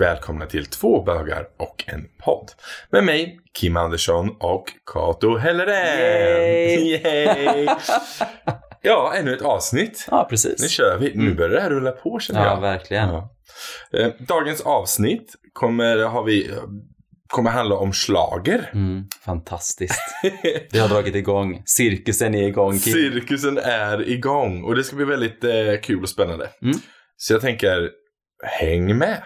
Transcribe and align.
Och 0.00 0.04
välkomna 0.06 0.46
till 0.46 0.66
Två 0.66 1.02
bögar 1.04 1.46
och 1.58 1.84
en 1.86 2.06
podd. 2.18 2.50
Med 2.90 3.04
mig, 3.04 3.38
Kim 3.60 3.76
Andersson 3.76 4.36
och 4.40 4.64
Kato 4.92 5.36
Helleren. 5.36 5.98
Yay! 5.98 7.00
Yay! 7.04 7.68
ja, 8.82 9.12
ännu 9.16 9.34
ett 9.34 9.42
avsnitt. 9.42 10.06
Ja, 10.10 10.22
Nu 10.22 10.28
precis. 10.30 10.70
kör 10.70 10.98
vi. 11.00 11.12
Nu 11.14 11.34
börjar 11.34 11.50
det 11.50 11.60
här 11.60 11.70
rulla 11.70 11.92
på 11.92 12.18
känner 12.20 12.40
Ja, 12.44 12.46
jag. 12.54 12.60
verkligen. 12.60 13.08
Ja. 13.08 13.34
Eh, 13.92 14.08
Dagens 14.28 14.60
avsnitt 14.60 15.34
kommer, 15.52 15.96
har 15.98 16.24
vi, 16.24 16.50
kommer 17.28 17.50
handla 17.50 17.74
om 17.76 17.92
slager. 17.92 18.70
Mm, 18.74 19.04
fantastiskt. 19.24 20.00
Det 20.70 20.78
har 20.78 20.88
dragit 20.88 21.14
igång. 21.14 21.62
Cirkusen 21.66 22.34
är 22.34 22.48
igång. 22.48 22.78
Kim. 22.78 22.92
Cirkusen 22.92 23.58
är 23.58 24.08
igång 24.08 24.64
och 24.64 24.74
det 24.76 24.84
ska 24.84 24.96
bli 24.96 25.04
väldigt 25.04 25.44
eh, 25.44 25.80
kul 25.82 26.02
och 26.02 26.08
spännande. 26.08 26.48
Mm. 26.62 26.76
Så 27.16 27.32
jag 27.32 27.40
tänker, 27.40 27.90
häng 28.60 28.98
med. 28.98 29.22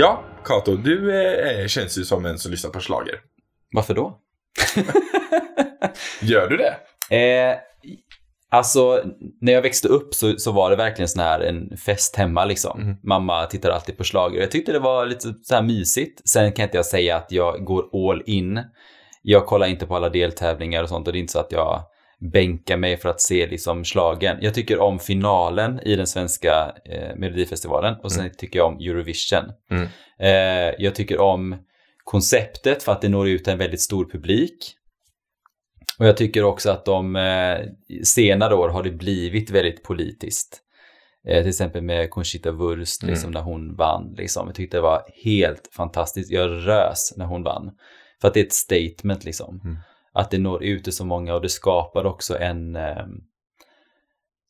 Ja, 0.00 0.24
Kato, 0.44 0.76
du 0.76 1.22
eh, 1.22 1.66
känns 1.66 1.98
ju 1.98 2.04
som 2.04 2.24
en 2.24 2.38
som 2.38 2.50
lyssnar 2.50 2.70
på 2.70 2.80
slager. 2.80 3.20
Varför 3.74 3.94
då? 3.94 4.18
Gör 6.22 6.48
du 6.48 6.56
det? 6.56 6.76
Eh, 7.16 7.58
alltså, 8.50 9.02
när 9.40 9.52
jag 9.52 9.62
växte 9.62 9.88
upp 9.88 10.14
så, 10.14 10.38
så 10.38 10.52
var 10.52 10.70
det 10.70 10.76
verkligen 10.76 11.08
sån 11.08 11.22
här 11.22 11.40
en 11.40 11.76
fest 11.76 12.16
hemma 12.16 12.44
liksom. 12.44 12.80
Mhm. 12.80 12.96
Mamma 13.02 13.46
tittade 13.46 13.74
alltid 13.74 13.96
på 13.96 14.04
schlager. 14.04 14.40
Jag 14.40 14.50
tyckte 14.50 14.72
det 14.72 14.78
var 14.78 15.06
lite 15.06 15.34
så 15.42 15.54
här 15.54 15.62
mysigt. 15.62 16.28
Sen 16.28 16.52
kan 16.52 16.62
inte 16.62 16.76
jag 16.76 16.86
säga 16.86 17.16
att 17.16 17.32
jag 17.32 17.64
går 17.64 18.10
all 18.10 18.22
in. 18.26 18.60
Jag 19.22 19.46
kollar 19.46 19.66
inte 19.66 19.86
på 19.86 19.96
alla 19.96 20.08
deltävlingar 20.08 20.82
och 20.82 20.88
sånt 20.88 21.06
och 21.06 21.12
det 21.12 21.18
är 21.18 21.20
inte 21.20 21.32
så 21.32 21.40
att 21.40 21.52
jag 21.52 21.82
bänkar 22.20 22.76
mig 22.76 22.96
för 22.96 23.08
att 23.08 23.20
se 23.20 23.46
liksom 23.46 23.84
slagen. 23.84 24.38
Jag 24.40 24.54
tycker 24.54 24.78
om 24.78 24.98
finalen 24.98 25.80
i 25.80 25.96
den 25.96 26.06
svenska 26.06 26.74
eh, 26.84 27.16
melodifestivalen 27.16 27.94
och 28.02 28.12
sen 28.12 28.30
tycker 28.38 28.58
jag 28.58 28.66
om 28.68 28.78
Eurovision. 28.78 29.44
Mm. 29.70 29.88
Eh, 30.20 30.74
jag 30.78 30.94
tycker 30.94 31.20
om 31.20 31.56
konceptet 32.04 32.82
för 32.82 32.92
att 32.92 33.00
det 33.00 33.08
når 33.08 33.28
ut 33.28 33.48
en 33.48 33.58
väldigt 33.58 33.80
stor 33.80 34.10
publik. 34.10 34.74
Och 35.98 36.06
jag 36.06 36.16
tycker 36.16 36.44
också 36.44 36.70
att 36.70 36.84
de 36.84 37.16
eh, 37.16 37.58
senare 38.04 38.54
år 38.54 38.68
har 38.68 38.82
det 38.82 38.90
blivit 38.90 39.50
väldigt 39.50 39.82
politiskt. 39.82 40.60
Eh, 41.28 41.40
till 41.40 41.48
exempel 41.48 41.82
med 41.82 42.10
Conchita 42.10 42.52
Wurst, 42.52 43.02
Mm. 43.02 43.12
liksom, 43.12 43.30
när 43.30 43.40
hon 43.40 43.76
vann. 43.76 44.14
Liksom. 44.16 44.46
Jag 44.46 44.54
tyckte 44.54 44.76
det 44.76 44.80
var 44.80 45.02
helt 45.24 45.68
fantastiskt. 45.76 46.30
Jag 46.30 46.50
rös 46.68 47.14
när 47.16 47.24
hon 47.26 47.42
vann. 47.42 47.70
För 48.20 48.28
att 48.28 48.34
det 48.34 48.40
är 48.40 48.44
ett 48.44 48.52
statement 48.52 49.24
liksom. 49.24 49.78
Att 50.18 50.30
det 50.30 50.38
når 50.38 50.64
ut 50.64 50.84
till 50.84 50.92
så 50.92 51.04
många 51.04 51.34
och 51.34 51.40
det 51.40 51.48
skapar 51.48 52.04
också 52.04 52.38
en... 52.38 52.76
Ehm, 52.76 53.20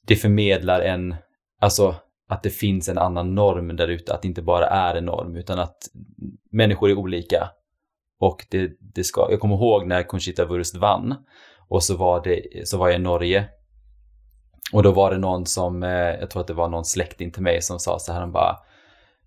det 0.06 0.16
förmedlar 0.16 0.80
en... 0.80 1.16
Alltså 1.60 1.94
att 2.28 2.42
det 2.42 2.50
finns 2.50 2.88
en 2.88 2.98
annan 2.98 3.34
norm 3.34 3.76
där 3.76 3.88
ute. 3.88 4.14
Att 4.14 4.22
det 4.22 4.28
inte 4.28 4.42
bara 4.42 4.66
är 4.66 4.94
en 4.94 5.04
norm 5.04 5.36
utan 5.36 5.58
att 5.58 5.76
människor 6.50 6.90
är 6.90 6.98
olika. 6.98 7.50
Och 8.20 8.46
det, 8.50 8.70
det 8.94 9.04
ska, 9.04 9.26
jag 9.30 9.40
kommer 9.40 9.54
ihåg 9.54 9.86
när 9.86 10.02
Conchita 10.02 10.44
Wurst 10.44 10.76
vann 10.76 11.14
och 11.68 11.82
så 11.82 11.96
var, 11.96 12.24
det, 12.24 12.68
så 12.68 12.78
var 12.78 12.88
jag 12.88 13.00
i 13.00 13.02
Norge 13.02 13.48
och 14.72 14.82
då 14.82 14.92
var 14.92 15.10
det 15.10 15.18
någon 15.18 15.46
som, 15.46 15.82
eh, 15.82 15.90
jag 15.90 16.30
tror 16.30 16.40
att 16.40 16.46
det 16.46 16.54
var 16.54 16.68
någon 16.68 16.84
släkting 16.84 17.32
till 17.32 17.42
mig 17.42 17.62
som 17.62 17.78
sa 17.78 17.98
så 17.98 18.12
här, 18.12 18.20
han 18.20 18.32
bara 18.32 18.56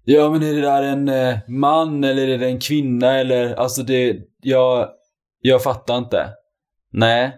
Ja 0.04 0.30
men 0.30 0.44
är 0.44 0.54
det 0.54 0.62
där 0.62 0.84
en 0.84 1.10
eh, 1.10 1.38
man 1.48 2.04
eller 2.04 2.28
är 2.28 2.38
det 2.38 2.48
en 2.48 2.60
kvinna 2.60 3.20
eller, 3.20 3.54
alltså 3.54 3.84
det, 3.84 4.18
jag, 4.42 4.90
jag 5.42 5.64
fattar 5.64 5.98
inte. 5.98 6.30
Nej, 6.92 7.36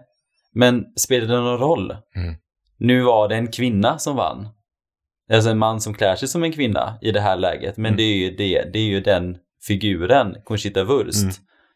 men 0.52 0.84
spelar 0.96 1.26
det 1.26 1.40
någon 1.40 1.58
roll? 1.58 1.90
Mm. 2.16 2.34
Nu 2.78 3.02
var 3.02 3.28
det 3.28 3.34
en 3.34 3.50
kvinna 3.52 3.98
som 3.98 4.16
vann. 4.16 4.48
Alltså 5.32 5.50
en 5.50 5.58
man 5.58 5.80
som 5.80 5.94
klär 5.94 6.16
sig 6.16 6.28
som 6.28 6.42
en 6.44 6.52
kvinna 6.52 6.98
i 7.02 7.10
det 7.12 7.20
här 7.20 7.36
läget. 7.36 7.76
Men 7.76 7.86
Mm. 7.86 7.96
det, 7.96 8.02
är 8.02 8.16
ju 8.16 8.30
det, 8.30 8.70
det 8.72 8.78
är 8.78 8.82
ju 8.86 9.00
den 9.00 9.36
figuren, 9.66 10.36
Conchita 10.44 10.84
Wurst, 10.84 11.22
Mm. 11.22 11.34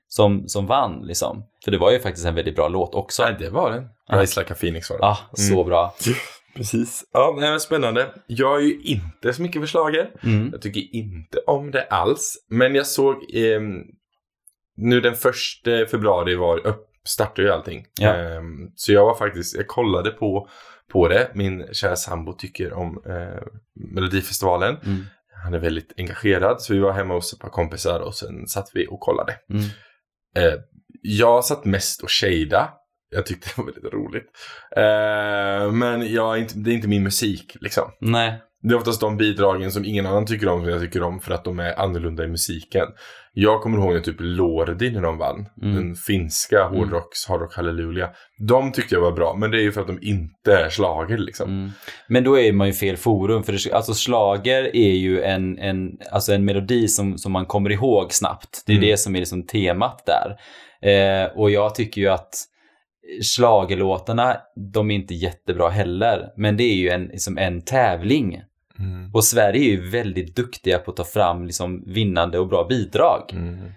som, 0.08 0.48
som 0.48 0.66
vann 0.66 1.06
liksom. 1.06 1.44
För 1.64 1.70
det 1.70 1.78
var 1.78 1.90
ju 1.92 1.98
faktiskt 1.98 2.26
en 2.26 2.34
väldigt 2.34 2.56
bra 2.56 2.68
låt 2.68 2.94
också. 2.94 3.22
Nej, 3.22 3.36
det 3.38 3.50
var 3.50 3.70
den. 3.72 3.88
Ja. 4.08 4.20
Rise 4.22 4.40
like 4.40 4.52
a 4.52 4.56
phoenix 4.60 4.90
var 4.90 4.98
det. 4.98 5.04
Ah, 5.04 5.18
så 5.32 5.54
Mm. 5.54 5.66
bra. 5.66 5.94
Precis. 6.56 7.04
Ja, 7.12 7.36
nej, 7.40 7.50
men 7.50 7.60
spännande. 7.60 8.06
Jag 8.26 8.56
är 8.56 8.60
ju 8.62 8.80
inte 8.82 9.32
så 9.32 9.42
mycket 9.42 9.62
för 9.62 9.66
slager. 9.66 10.10
Mm. 10.22 10.48
Jag 10.52 10.62
tycker 10.62 10.94
inte 10.96 11.38
om 11.46 11.70
det 11.70 11.82
alls. 11.82 12.34
Men 12.48 12.74
jag 12.74 12.86
såg 12.86 13.16
ehm, 13.34 13.82
nu 14.76 15.00
den 15.00 15.14
första 15.14 15.86
februari 15.86 16.34
var 16.34 16.60
startade 17.08 17.48
ju 17.48 17.54
allting. 17.54 17.86
Ja. 18.00 18.14
Ehm, 18.14 18.70
så 18.74 18.92
jag 18.92 19.04
var 19.04 19.14
faktiskt, 19.14 19.56
jag 19.56 19.66
kollade 19.66 20.10
på, 20.10 20.48
på 20.92 21.08
det. 21.08 21.30
Min 21.34 21.74
kära 21.74 21.96
sambo 21.96 22.32
tycker 22.32 22.72
om 22.72 23.02
eh, 23.06 23.42
Melodifestivalen. 23.94 24.76
Mm. 24.86 25.04
Han 25.44 25.54
är 25.54 25.58
väldigt 25.58 25.92
engagerad. 25.96 26.62
Så 26.62 26.72
vi 26.72 26.78
var 26.78 26.92
hemma 26.92 27.14
hos 27.14 27.32
ett 27.32 27.38
par 27.38 27.48
kompisar 27.48 28.00
och 28.00 28.14
sen 28.14 28.46
satt 28.46 28.70
vi 28.74 28.86
och 28.91 29.00
kollade. 29.00 29.36
Mm. 29.50 29.64
Eh, 30.36 30.60
jag 31.02 31.44
satt 31.44 31.64
mest 31.64 32.02
och 32.02 32.10
shada. 32.10 32.70
Jag 33.10 33.26
tyckte 33.26 33.48
det 33.48 33.62
var 33.62 33.72
väldigt 33.72 33.92
roligt. 33.92 34.30
Eh, 34.76 35.72
men 35.72 36.12
jag 36.12 36.48
det 36.54 36.70
är 36.70 36.75
inte 36.75 36.88
min 36.88 37.02
musik 37.02 37.56
liksom. 37.60 37.90
Nej. 38.00 38.42
Det 38.62 38.74
är 38.74 38.76
oftast 38.78 39.00
de 39.00 39.16
bidragen 39.16 39.72
som 39.72 39.84
ingen 39.84 40.06
annan 40.06 40.26
tycker 40.26 40.48
om 40.48 40.60
som 40.60 40.70
jag 40.70 40.80
tycker 40.80 41.02
om 41.02 41.20
för 41.20 41.34
att 41.34 41.44
de 41.44 41.58
är 41.58 41.80
annorlunda 41.80 42.24
i 42.24 42.28
musiken. 42.28 42.86
Jag 43.32 43.62
kommer 43.62 43.78
ihåg 43.78 43.94
när 43.94 44.00
typ 44.00 44.16
Lordi 44.19 44.91
när 44.91 45.02
de 45.02 45.19
vann. 45.19 45.46
Mm. 45.62 45.74
Den 45.74 45.94
finska 45.94 46.64
hårdrocks, 46.64 47.26
Hardrock 47.28 47.54
Hallelujah. 47.54 48.10
De 48.48 48.72
tyckte 48.72 48.94
jag 48.94 49.02
var 49.02 49.12
bra, 49.12 49.36
men 49.41 49.50
det 49.50 49.58
är 49.58 49.62
ju 49.62 49.72
för 49.72 49.80
att 49.80 49.86
de 49.86 49.98
inte 50.02 50.56
är 50.56 50.70
slager 50.70 51.19
liksom. 51.19 51.50
Mm. 51.50 51.70
Men 52.08 52.24
då 52.24 52.38
är 52.38 52.52
man 52.52 52.66
ju 52.66 52.72
fel 52.72 52.96
forum. 52.96 53.42
För 53.42 53.52
det, 53.52 53.72
alltså 53.72 53.94
slager 53.94 54.76
är 54.76 54.92
ju 54.94 55.22
en, 55.22 55.58
en, 55.58 55.90
alltså 56.12 56.32
en 56.32 56.44
melodi 56.44 56.88
som, 56.88 57.19
som 57.19 57.32
man 57.32 57.46
kommer 57.46 57.70
ihåg 57.72 58.12
snabbt. 58.12 58.62
Det 58.66 58.72
är 58.72 58.76
Mm. 58.76 58.88
det 58.88 58.96
som 58.96 59.14
är 59.14 59.19
liksom 59.19 59.46
temat 59.46 60.02
där. 60.06 60.36
Eh, 60.90 61.30
och 61.36 61.50
jag 61.50 61.75
tycker 61.75 62.00
ju 62.00 62.08
att 62.08 62.34
schlagerlåtarna, 63.36 64.36
de 64.72 64.90
är 64.90 64.94
inte 64.94 65.14
jättebra 65.14 65.69
heller. 65.69 66.28
Men 66.36 66.56
det 66.56 66.64
är 66.64 66.75
ju 66.75 66.88
en, 66.88 67.04
liksom 67.04 67.38
en 67.38 67.62
tävling. 67.62 68.42
Mm. 68.78 69.10
Och 69.14 69.24
Sverige 69.24 69.60
är 69.60 69.70
ju 69.70 69.90
väldigt 69.90 70.36
duktiga 70.36 70.78
på 70.78 70.90
att 70.90 70.96
ta 70.96 71.04
fram 71.04 71.44
liksom 71.46 71.84
vinnande 71.86 72.38
och 72.38 72.48
bra 72.48 72.66
bidrag. 72.68 73.32
Mm. 73.32 73.72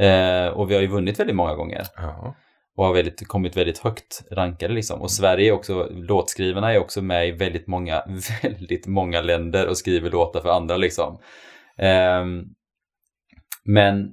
Eh, 0.00 0.48
och 0.48 0.70
vi 0.70 0.74
har 0.74 0.82
ju 0.82 0.86
vunnit 0.86 1.20
väldigt 1.20 1.36
många 1.36 1.54
gånger. 1.54 1.82
Ja. 1.96 2.36
och 2.76 2.84
har 2.84 2.94
väldigt, 2.94 3.28
kommit 3.28 3.56
väldigt 3.56 3.78
högt 3.78 4.22
rankade 4.30 4.74
liksom. 4.74 5.02
Och 5.02 5.10
Sverige 5.10 5.48
är 5.48 5.52
också, 5.52 5.88
låtskrivarna 5.90 6.72
är 6.72 6.78
också 6.78 7.02
med 7.02 7.28
i 7.28 7.32
väldigt 7.32 7.66
många, 7.66 8.02
väldigt 8.42 8.86
många 8.86 9.20
länder 9.20 9.68
och 9.68 9.78
skriver 9.78 10.10
låtar 10.10 10.40
för 10.40 10.48
andra 10.48 10.76
liksom. 10.76 11.18
Ehm, 11.78 12.44
men, 13.64 14.12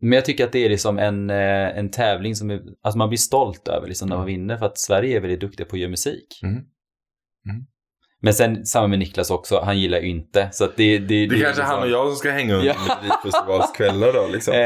men 0.00 0.12
jag 0.12 0.24
tycker 0.24 0.44
att 0.44 0.52
det 0.52 0.64
är 0.64 0.68
liksom 0.68 0.98
en, 0.98 1.30
eh, 1.30 1.78
en 1.78 1.90
tävling 1.90 2.36
som 2.36 2.50
är, 2.50 2.62
alltså 2.82 2.98
man 2.98 3.08
blir 3.08 3.18
stolt 3.18 3.68
över 3.68 3.88
liksom 3.88 4.08
när 4.08 4.16
man 4.16 4.26
vinner 4.26 4.56
för 4.56 4.66
att 4.66 4.78
Sverige 4.78 5.16
är 5.16 5.20
väldigt 5.20 5.40
duktiga 5.40 5.66
på 5.66 5.76
att 5.76 5.80
göra 5.80 5.90
musik. 5.90 6.40
Mm. 6.42 6.54
Mm. 6.54 7.66
Men 8.22 8.34
sen 8.34 8.66
samma 8.66 8.86
med 8.86 8.98
Niklas 8.98 9.30
också, 9.30 9.60
han 9.64 9.78
gillar 9.78 9.98
ju 9.98 10.08
inte. 10.08 10.48
Så 10.52 10.64
att 10.64 10.76
det, 10.76 10.98
det, 10.98 11.04
Det, 11.06 11.24
är 11.24 11.28
kanske 11.28 11.44
är 11.44 11.48
liksom- 11.48 11.64
han 11.66 11.82
och 11.82 11.88
jag 11.88 12.06
som 12.08 12.16
ska 12.16 12.30
hänga 12.30 12.54
under 12.54 12.66
Ja. 12.66 12.74
Melodifestivalskvällar 13.02 14.12
då 14.12 14.26
liksom. 14.32 14.54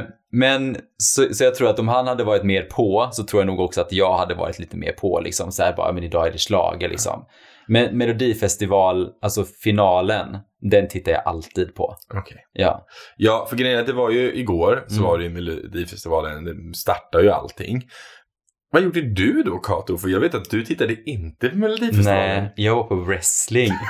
Eh, 0.00 0.04
men 0.32 0.76
så, 0.98 1.34
så 1.34 1.44
jag 1.44 1.54
tror 1.54 1.68
att 1.70 1.78
om 1.78 1.88
han 1.88 2.06
hade 2.06 2.24
varit 2.24 2.42
mer 2.44 2.62
på 2.62 3.08
så 3.12 3.24
tror 3.24 3.42
jag 3.42 3.46
nog 3.46 3.60
också 3.60 3.80
att 3.80 3.92
jag 3.92 4.18
hade 4.18 4.34
varit 4.34 4.58
lite 4.58 4.76
mer 4.76 4.92
på 4.92 5.20
liksom 5.24 5.52
så 5.52 5.62
här 5.62 5.76
bara, 5.76 5.92
men 5.92 6.04
idag 6.04 6.26
är 6.26 6.32
det 6.32 6.38
schlager 6.38 6.88
liksom. 6.88 7.24
Men 7.66 7.98
Melodifestival, 7.98 9.08
alltså 9.22 9.44
finalen, 9.44 10.38
den 10.70 10.88
tittar 10.88 11.12
jag 11.12 11.22
alltid 11.24 11.74
på. 11.74 11.96
Okej. 12.14 12.36
Ja. 12.52 12.86
Ja, 13.16 13.46
för 13.50 13.56
grejen 13.56 13.76
är 13.76 13.80
att 13.80 13.86
det 13.86 13.92
var 13.92 14.10
ju 14.10 14.34
igår 14.34 14.84
så 14.88 14.94
Mm. 14.94 15.04
var 15.06 15.18
det 15.18 15.24
ju 15.24 15.30
Melodifestivalen, 15.30 16.44
det 16.44 16.74
startade 16.76 17.24
ju 17.24 17.30
allting. 17.30 17.82
Vad 18.72 18.82
gjorde 18.82 19.00
du 19.00 19.42
då 19.42 19.58
Kato? 19.58 19.98
För 19.98 20.08
jag 20.08 20.20
vet 20.20 20.34
att 20.34 20.50
du 20.50 20.64
tittade 20.64 20.96
inte 21.10 21.48
på 21.48 21.56
Melodifestivalen. 21.56 22.44
Nej, 22.44 22.52
jag 22.56 22.76
var 22.76 22.84
på 22.84 22.94
wrestling. 22.94 23.72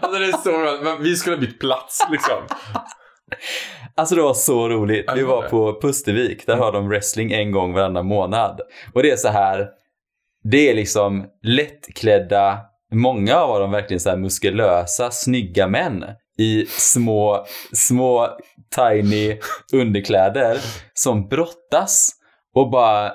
Alltså 0.00 0.18
det 0.18 0.26
är 0.26 0.32
så. 0.32 0.84
Men 0.84 1.02
Vi 1.02 1.16
skulle 1.16 1.36
ha 1.36 1.40
bytt 1.40 1.60
plats 1.60 2.06
liksom. 2.10 2.36
Alltså 3.96 4.14
det 4.14 4.22
var 4.22 4.34
så 4.34 4.68
roligt. 4.68 5.10
Vi 5.14 5.22
var 5.22 5.48
på 5.48 5.80
Pustervik, 5.80 6.46
där 6.46 6.56
har 6.56 6.72
de 6.72 6.88
wrestling 6.88 7.32
en 7.32 7.52
gång 7.52 7.72
varannan 7.72 8.06
månad. 8.06 8.60
Och 8.92 9.02
det 9.02 9.10
är 9.10 9.16
så 9.16 9.28
här, 9.28 9.68
det 10.44 10.70
är 10.70 10.74
liksom 10.74 11.26
lättklädda, 11.42 12.58
många 12.92 13.36
av 13.36 13.60
dem 13.60 13.70
verkligen 13.70 14.00
så 14.00 14.10
här 14.10 14.16
muskulösa, 14.16 15.10
snygga 15.10 15.68
män 15.68 16.04
i 16.38 16.66
små, 16.68 17.46
små 17.72 18.28
tiny 18.76 19.38
underkläder 19.72 20.58
som 20.94 21.28
brottas 21.28 22.10
och 22.54 22.70
bara 22.70 23.12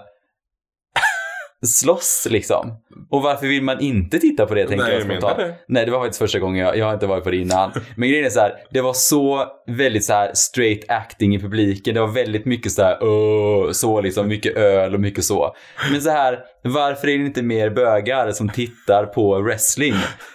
slåss 1.67 2.27
liksom. 2.29 2.71
Och 3.11 3.21
varför 3.21 3.47
vill 3.47 3.63
man 3.63 3.79
inte 3.79 4.19
titta 4.19 4.45
på 4.45 4.53
det 4.55 4.67
tänker 4.67 4.83
Nej, 4.85 4.93
jag 4.93 5.03
spontant. 5.03 5.37
det. 5.37 5.55
Nej, 5.67 5.85
det 5.85 5.91
var 5.91 5.99
faktiskt 5.99 6.19
första 6.19 6.39
gången 6.39 6.65
jag, 6.65 6.77
jag 6.77 6.85
har 6.85 6.93
inte 6.93 7.07
varit 7.07 7.23
på 7.23 7.29
det 7.31 7.37
innan. 7.37 7.71
Men 7.97 8.09
grejen 8.09 8.25
är 8.25 8.29
så 8.29 8.39
här, 8.39 8.53
det 8.71 8.81
var 8.81 8.93
så 8.93 9.45
väldigt 9.67 10.05
så 10.05 10.13
här 10.13 10.31
straight 10.33 10.85
acting 10.87 11.35
i 11.35 11.39
publiken. 11.39 11.93
Det 11.93 11.99
var 12.01 12.07
väldigt 12.07 12.45
mycket 12.45 12.71
så 12.71 12.81
här, 12.83 12.97
"Åh", 13.03 13.71
så 13.71 14.01
liksom, 14.01 14.27
mycket 14.27 14.57
öl 14.57 14.93
och 14.93 14.99
mycket 15.01 15.23
så. 15.23 15.55
Men 15.91 16.01
så 16.01 16.09
här, 16.09 16.39
varför 16.63 17.07
är 17.07 17.17
det 17.17 17.25
inte 17.25 17.41
mer 17.41 17.69
bögar 17.69 18.31
som 18.31 18.49
tittar 18.49 19.05
på 19.05 19.39
wrestling? 19.41 19.93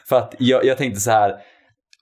För 0.09 0.17
att 0.19 0.35
jag, 0.39 0.65
jag 0.65 0.79
tänkte 0.79 1.01
så 1.01 1.11
här, 1.11 1.31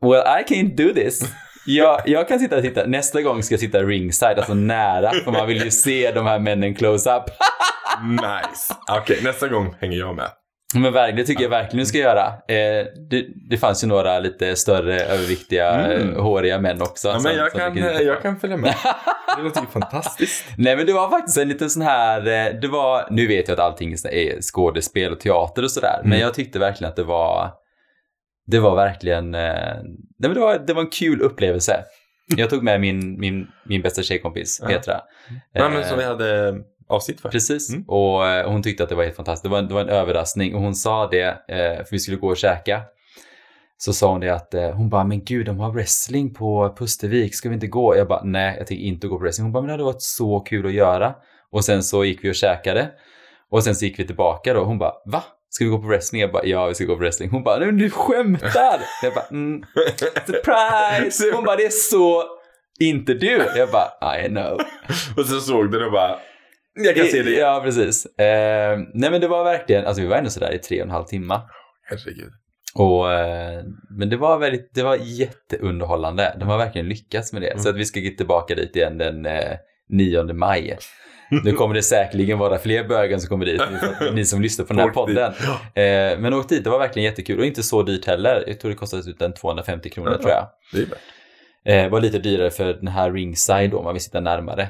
well 0.03 0.23
I 0.41 0.55
can't 0.55 0.77
do 0.77 0.95
this. 0.95 1.23
Jag, 1.67 2.01
jag 2.07 2.29
kan 2.29 2.39
sitta 2.39 2.57
och 2.57 2.63
titta, 2.63 2.87
nästa 2.87 3.23
gång 3.23 3.43
ska 3.43 3.53
jag 3.53 3.61
sitta 3.61 3.79
ringside, 3.83 4.39
alltså 4.39 4.55
nära, 4.55 5.11
för 5.25 5.31
man 5.33 5.47
vill 5.47 5.65
ju 5.65 5.71
se 5.71 6.11
de 6.15 6.27
här 6.27 6.39
männen 6.39 6.75
close 6.75 7.17
up. 7.17 7.23
Nice. 8.11 8.75
Okej, 8.91 9.19
nästa 9.25 9.49
gång 9.49 9.75
hänger 9.81 9.99
jag 9.99 10.17
med. 10.17 10.29
Men 10.75 10.93
verkligen, 10.93 11.17
det 11.17 11.25
tycker 11.25 11.43
jag 11.43 11.51
verkligen 11.51 11.79
du 11.79 11.87
ska 11.87 11.99
göra. 11.99 12.27
Eh, 12.49 12.87
det, 13.11 13.27
det 13.51 13.57
fanns 13.59 13.85
ju 13.85 13.89
några 13.89 14.19
lite 14.19 14.57
större, 14.57 15.01
överviktiga, 15.01 15.71
Mm. 15.71 16.17
håriga 16.21 16.59
män 16.59 16.83
också. 16.83 17.09
Ja, 17.09 17.15
som- 17.15 17.23
men 17.23 17.37
jag 17.37 17.51
som 17.51 17.61
kan, 17.61 17.73
på. 17.73 18.03
jag 18.03 18.23
kan 18.23 18.41
följa 18.41 18.57
med. 18.57 18.75
Det 19.37 19.43
låter 19.43 19.61
ju 19.61 19.67
fantastiskt. 19.67 20.45
Nej 20.59 20.77
men 20.77 20.87
det 20.87 20.93
var 20.93 21.11
faktiskt 21.11 21.39
en 21.39 21.49
liten 21.49 21.71
sån 21.71 21.83
här, 21.83 22.19
eh, 22.27 22.61
det 22.61 22.69
var, 22.69 23.07
nu 23.11 23.27
vet 23.27 23.49
jag 23.49 23.55
att 23.61 23.65
allting 23.65 23.93
är 23.93 24.41
skådespel 24.41 25.13
och 25.13 25.21
teater 25.21 25.65
och 25.65 25.71
sådär, 25.71 25.97
men 26.03 26.13
Mm. 26.13 26.21
jag 26.21 26.35
tyckte 26.35 26.59
verkligen 26.59 26.91
att 26.91 26.97
det 26.97 27.05
var, 27.05 27.51
det 28.47 28.59
var 28.59 28.77
verkligen, 28.77 29.35
eh, 29.35 29.41
nej 29.83 29.85
men 30.19 30.35
det 30.35 30.41
var, 30.41 30.59
det 30.59 30.73
var 30.75 30.83
en 30.83 30.91
kul 30.91 31.21
upplevelse. 31.23 31.85
Jag 32.37 32.51
tog 32.51 32.63
med 32.63 32.81
min, 32.81 33.21
min, 33.21 33.47
min 33.67 33.83
bästa 33.83 34.03
tjejkompis. 34.03 34.61
Petra. 34.67 35.01
Ja, 35.53 35.69
men 35.69 35.79
Eh, 35.83 35.89
som 35.89 35.99
vi 35.99 36.05
hade 36.05 36.55
avsnitt 36.89 37.21
för. 37.21 37.29
Precis, 37.29 37.71
Mm. 37.71 37.85
och 37.89 38.27
eh, 38.27 38.51
hon 38.51 38.63
tyckte 38.63 38.83
att 38.83 38.89
det 38.89 38.95
var 38.95 39.05
helt 39.05 39.17
fantastiskt. 39.17 39.43
Det 39.43 39.49
var, 39.51 39.59
en- 39.59 39.69
det 39.69 39.75
var 39.75 39.81
en 39.81 39.89
överraskning 39.89 40.55
och 40.55 40.61
hon 40.61 40.75
sa 40.75 41.07
det, 41.09 41.23
eh, 41.49 41.77
för 41.85 41.91
vi 41.91 41.99
skulle 41.99 42.17
gå 42.17 42.29
och 42.29 42.37
käka. 42.37 42.83
Så 43.77 43.93
sa 43.93 44.11
hon 44.11 44.21
det 44.21 44.31
att, 44.35 44.55
eh, 44.55 44.71
hon 44.71 44.89
bara, 44.89 45.05
men 45.05 45.25
gud 45.25 45.47
de 45.47 45.59
har 45.61 45.71
wrestling 45.73 46.35
på 46.35 46.75
Pustervik, 46.79 47.35
ska 47.35 47.49
vi 47.49 47.55
inte 47.55 47.67
gå? 47.67 47.97
Jag 47.97 48.09
bara, 48.09 48.23
nej 48.25 48.55
jag 48.59 48.67
tänker 48.67 48.85
inte 48.85 49.07
gå 49.09 49.19
på 49.19 49.23
wrestling. 49.25 49.45
Hon 49.45 49.53
bara, 49.53 49.61
men 49.61 49.67
det 49.67 49.73
hade 49.73 49.85
varit 49.85 50.03
så 50.03 50.41
kul 50.41 50.67
att 50.67 50.73
göra. 50.73 51.15
Och 51.51 51.65
sen 51.65 51.83
så 51.83 52.05
gick 52.05 52.25
vi 52.25 52.31
och 52.31 52.35
käkade. 52.35 52.91
Och 53.51 53.65
sen 53.65 53.75
så 53.75 53.85
gick 53.85 53.99
vi 53.99 54.07
tillbaka 54.07 54.55
då. 54.55 54.65
Hon 54.65 54.79
bara, 54.79 54.93
va? 55.07 55.23
Ska 55.55 55.65
vi 55.65 55.71
gå 55.71 55.79
på 55.79 55.87
wrestling? 55.87 56.21
Jag 56.21 56.33
bara, 56.33 56.45
ja 56.45 56.67
vi 56.67 56.75
ska 56.75 56.85
gå 56.85 56.95
på 56.95 57.01
wrestling. 57.01 57.31
Hon 57.31 57.43
bara, 57.43 57.59
nej 57.59 57.67
men 57.67 57.79
du 57.79 57.91
skämtar! 57.91 58.81
Jag 59.03 59.15
bara, 59.15 59.27
mm, 59.31 59.63
surprise! 60.27 61.31
Hon 61.35 61.45
bara, 61.45 61.57
det 61.57 61.65
är 61.65 61.71
så 61.71 62.25
inte 62.81 63.15
du. 63.15 63.47
Jag 63.57 63.69
bara, 63.71 64.19
I 64.21 64.29
know. 64.29 64.61
Och 65.17 65.27
så 65.27 65.41
såg 65.41 65.73
du 65.73 65.87
och 65.87 65.93
bara, 65.93 66.19
jag 66.75 66.97
kan 66.97 67.07
se 67.07 67.23
det. 67.23 67.31
Ja, 67.31 67.61
precis. 67.65 68.07
Eh, 68.07 68.79
nej, 68.95 69.11
men 69.11 69.21
det 69.21 69.29
var 69.29 69.45
verkligen, 69.45 69.87
alltså 69.87 70.03
vi 70.03 70.09
var 70.09 70.17
ändå 70.17 70.31
sådär 70.31 70.55
i 70.55 70.59
tre 70.59 70.81
och 70.81 70.87
en 70.87 70.91
halv 70.91 71.05
timme. 71.05 71.41
Herregud. 71.85 72.33
Och, 72.75 73.13
eh, 73.13 73.63
men 73.99 74.09
det 74.11 74.17
var 74.17 74.39
väldigt, 74.39 74.75
det 74.75 74.83
var 74.83 74.97
jätteunderhållande. 74.97 76.37
De 76.41 76.49
har 76.49 76.59
verkligen 76.59 76.89
lyckats 76.89 77.33
med 77.33 77.43
det. 77.43 77.61
Så 77.63 77.69
att 77.69 77.77
vi 77.77 77.85
ska 77.85 78.01
gå 78.01 78.11
tillbaka 78.17 78.55
dit 78.55 78.77
igen 78.77 78.99
den 78.99 79.27
eh, 79.27 79.57
9 79.89 80.23
maj. 80.23 80.79
Nu 81.45 81.53
kommer 81.53 81.75
det 81.75 81.83
säkerligen 81.83 82.39
vara 82.39 82.59
fler 82.59 82.85
bögar 82.85 83.19
som 83.19 83.29
kommer 83.29 83.47
dit, 83.47 83.63
ni, 84.15 84.25
som 84.25 84.43
lyssnar 84.43 84.65
på 84.65 84.73
den 84.73 84.81
här 84.81 84.89
podden. 84.89 85.33
Eh, 85.75 86.19
men 86.19 86.35
åk 86.35 86.49
dit, 86.49 86.65
det 86.65 86.71
var 86.71 86.79
verkligen 86.79 87.05
jättekul 87.05 87.39
och 87.39 87.47
inte 87.47 87.63
så 87.63 87.83
dyrt 87.83 88.07
heller. 88.07 88.45
Jag 88.47 88.61
tror 88.61 88.71
det 88.71 88.77
kostade 88.77 89.11
ut 89.11 89.23
en 89.23 89.33
250 89.33 89.91
kronor 89.91 90.15
tror 90.15 90.31
jag. 90.31 90.49
Det. 90.73 90.89
Eh, 91.65 91.89
var 91.91 92.01
lite 92.01 92.19
dyrare 92.19 92.51
för 92.51 92.65
den 92.65 92.89
här 92.89 93.13
ringside 93.13 93.71
då, 93.71 93.83
man 93.83 93.95
vill 93.95 94.03
sitta 94.03 94.21
närmare. 94.21 94.69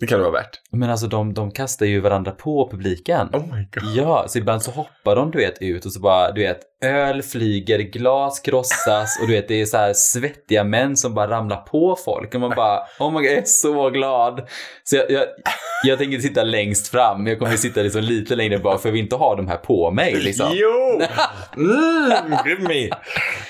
Det 0.00 0.06
kan 0.06 0.18
det 0.18 0.24
vara 0.24 0.32
värt. 0.32 0.60
Men 0.72 0.90
alltså 0.90 1.06
de, 1.06 1.34
de 1.34 1.50
kastar 1.50 1.86
ju 1.86 2.00
varandra 2.00 2.32
på 2.32 2.70
publiken. 2.70 3.28
Oh 3.32 3.54
my 3.54 3.68
god. 3.74 3.94
Ja, 3.96 4.24
så 4.28 4.38
ibland 4.38 4.62
så 4.62 4.70
hoppar 4.70 5.16
de 5.16 5.30
du 5.30 5.38
vet 5.38 5.62
ut 5.62 5.84
och 5.86 5.92
så 5.92 6.00
bara, 6.00 6.32
du 6.32 6.40
vet, 6.42 6.60
öl 6.84 7.22
flyger, 7.22 7.78
glas 7.78 8.40
krossas 8.40 9.18
och 9.22 9.26
du 9.28 9.32
vet, 9.34 9.48
det 9.48 9.60
är 9.60 9.66
så 9.66 9.76
här 9.76 9.92
svettiga 9.92 10.64
män 10.64 10.96
som 10.96 11.14
bara 11.14 11.30
ramlar 11.30 11.56
på 11.56 11.96
folk 12.04 12.34
och 12.34 12.40
man 12.40 12.50
bara, 12.56 12.78
oh 12.98 13.10
my 13.12 13.16
god, 13.18 13.24
jag 13.26 13.32
är 13.38 13.42
så 13.44 13.90
glad. 13.90 14.48
Så 14.84 14.96
jag, 14.96 15.10
jag, 15.10 15.24
jag 15.84 15.98
tänker 15.98 16.18
sitta 16.18 16.42
längst 16.42 16.88
fram, 16.88 17.26
jag 17.26 17.38
kommer 17.38 17.56
sitta 17.56 17.82
liksom 17.82 18.02
lite 18.02 18.36
längre 18.36 18.58
bak 18.58 18.80
för 18.82 18.88
jag 18.88 18.92
vill 18.92 19.02
inte 19.02 19.16
ha 19.16 19.34
de 19.34 19.48
här 19.48 19.56
på 19.56 19.90
mig 19.90 20.14
liksom. 20.14 20.46
Jo! 20.52 21.00
Mm. 21.56 22.90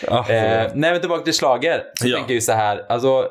Ja, 0.06 0.26
Eh, 0.29 0.70
nej 0.75 0.91
men 0.93 1.00
tillbaka 1.00 1.25
till 1.25 1.35
slager. 1.35 1.82
Så 2.00 2.08
Ja. 2.08 2.17
tänker 2.17 2.31
jag 2.31 2.35
ju 2.35 2.41
så 2.41 2.52
här, 2.52 2.85
alltså 2.88 3.29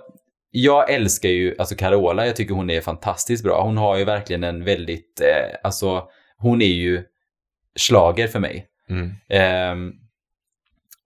jag 0.55 0.89
älskar 0.89 1.29
ju 1.29 1.55
alltså 1.59 1.75
Carola, 1.75 2.25
jag 2.25 2.35
tycker 2.35 2.53
hon 2.53 2.69
är 2.69 2.81
fantastiskt 2.81 3.43
bra. 3.43 3.63
Hon 3.63 3.77
har 3.77 3.97
ju 3.97 4.03
verkligen 4.03 4.43
en 4.43 4.63
väldigt, 4.63 5.21
eh, 5.21 5.57
alltså 5.63 6.07
hon 6.37 6.61
är 6.61 6.65
ju 6.65 7.03
slager 7.75 8.27
för 8.27 8.39
mig. 8.39 8.67
mm. 8.89 9.11
Ehm, 9.29 9.91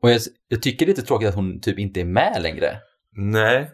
och 0.02 0.12
jag, 0.12 0.22
jag 0.48 0.62
tycker 0.62 0.86
det 0.86 0.92
är 0.92 0.96
lite 0.96 1.08
tråkigt 1.08 1.30
att 1.30 1.36
hon 1.36 1.62
typ 1.62 1.80
inte 1.80 2.02
är 2.02 2.06
med 2.06 2.42
längre. 2.42 2.78
Nej, 3.16 3.70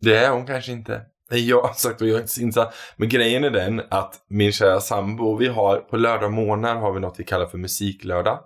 det 0.00 0.16
är 0.16 0.30
hon 0.30 0.46
kanske 0.46 0.72
inte. 0.72 1.02
Nej, 1.30 1.48
jag 1.48 1.62
har 1.62 1.74
sagt 1.74 2.00
och 2.00 2.08
jag 2.08 2.16
är 2.16 2.20
inte 2.20 2.40
insatt. 2.40 2.74
Men 2.96 3.08
grejen 3.08 3.44
är 3.44 3.50
den 3.50 3.82
att 3.90 4.14
min 4.28 4.52
kära 4.52 4.80
sambo, 4.80 5.36
vi 5.36 5.48
har 5.48 5.76
på 5.76 5.96
lördag 5.96 6.32
morgnar 6.32 6.76
har 6.76 6.92
vi 6.92 7.00
något 7.00 7.20
vi 7.20 7.24
kallar 7.24 7.46
för 7.46 7.58
musiklördag. 7.58 8.40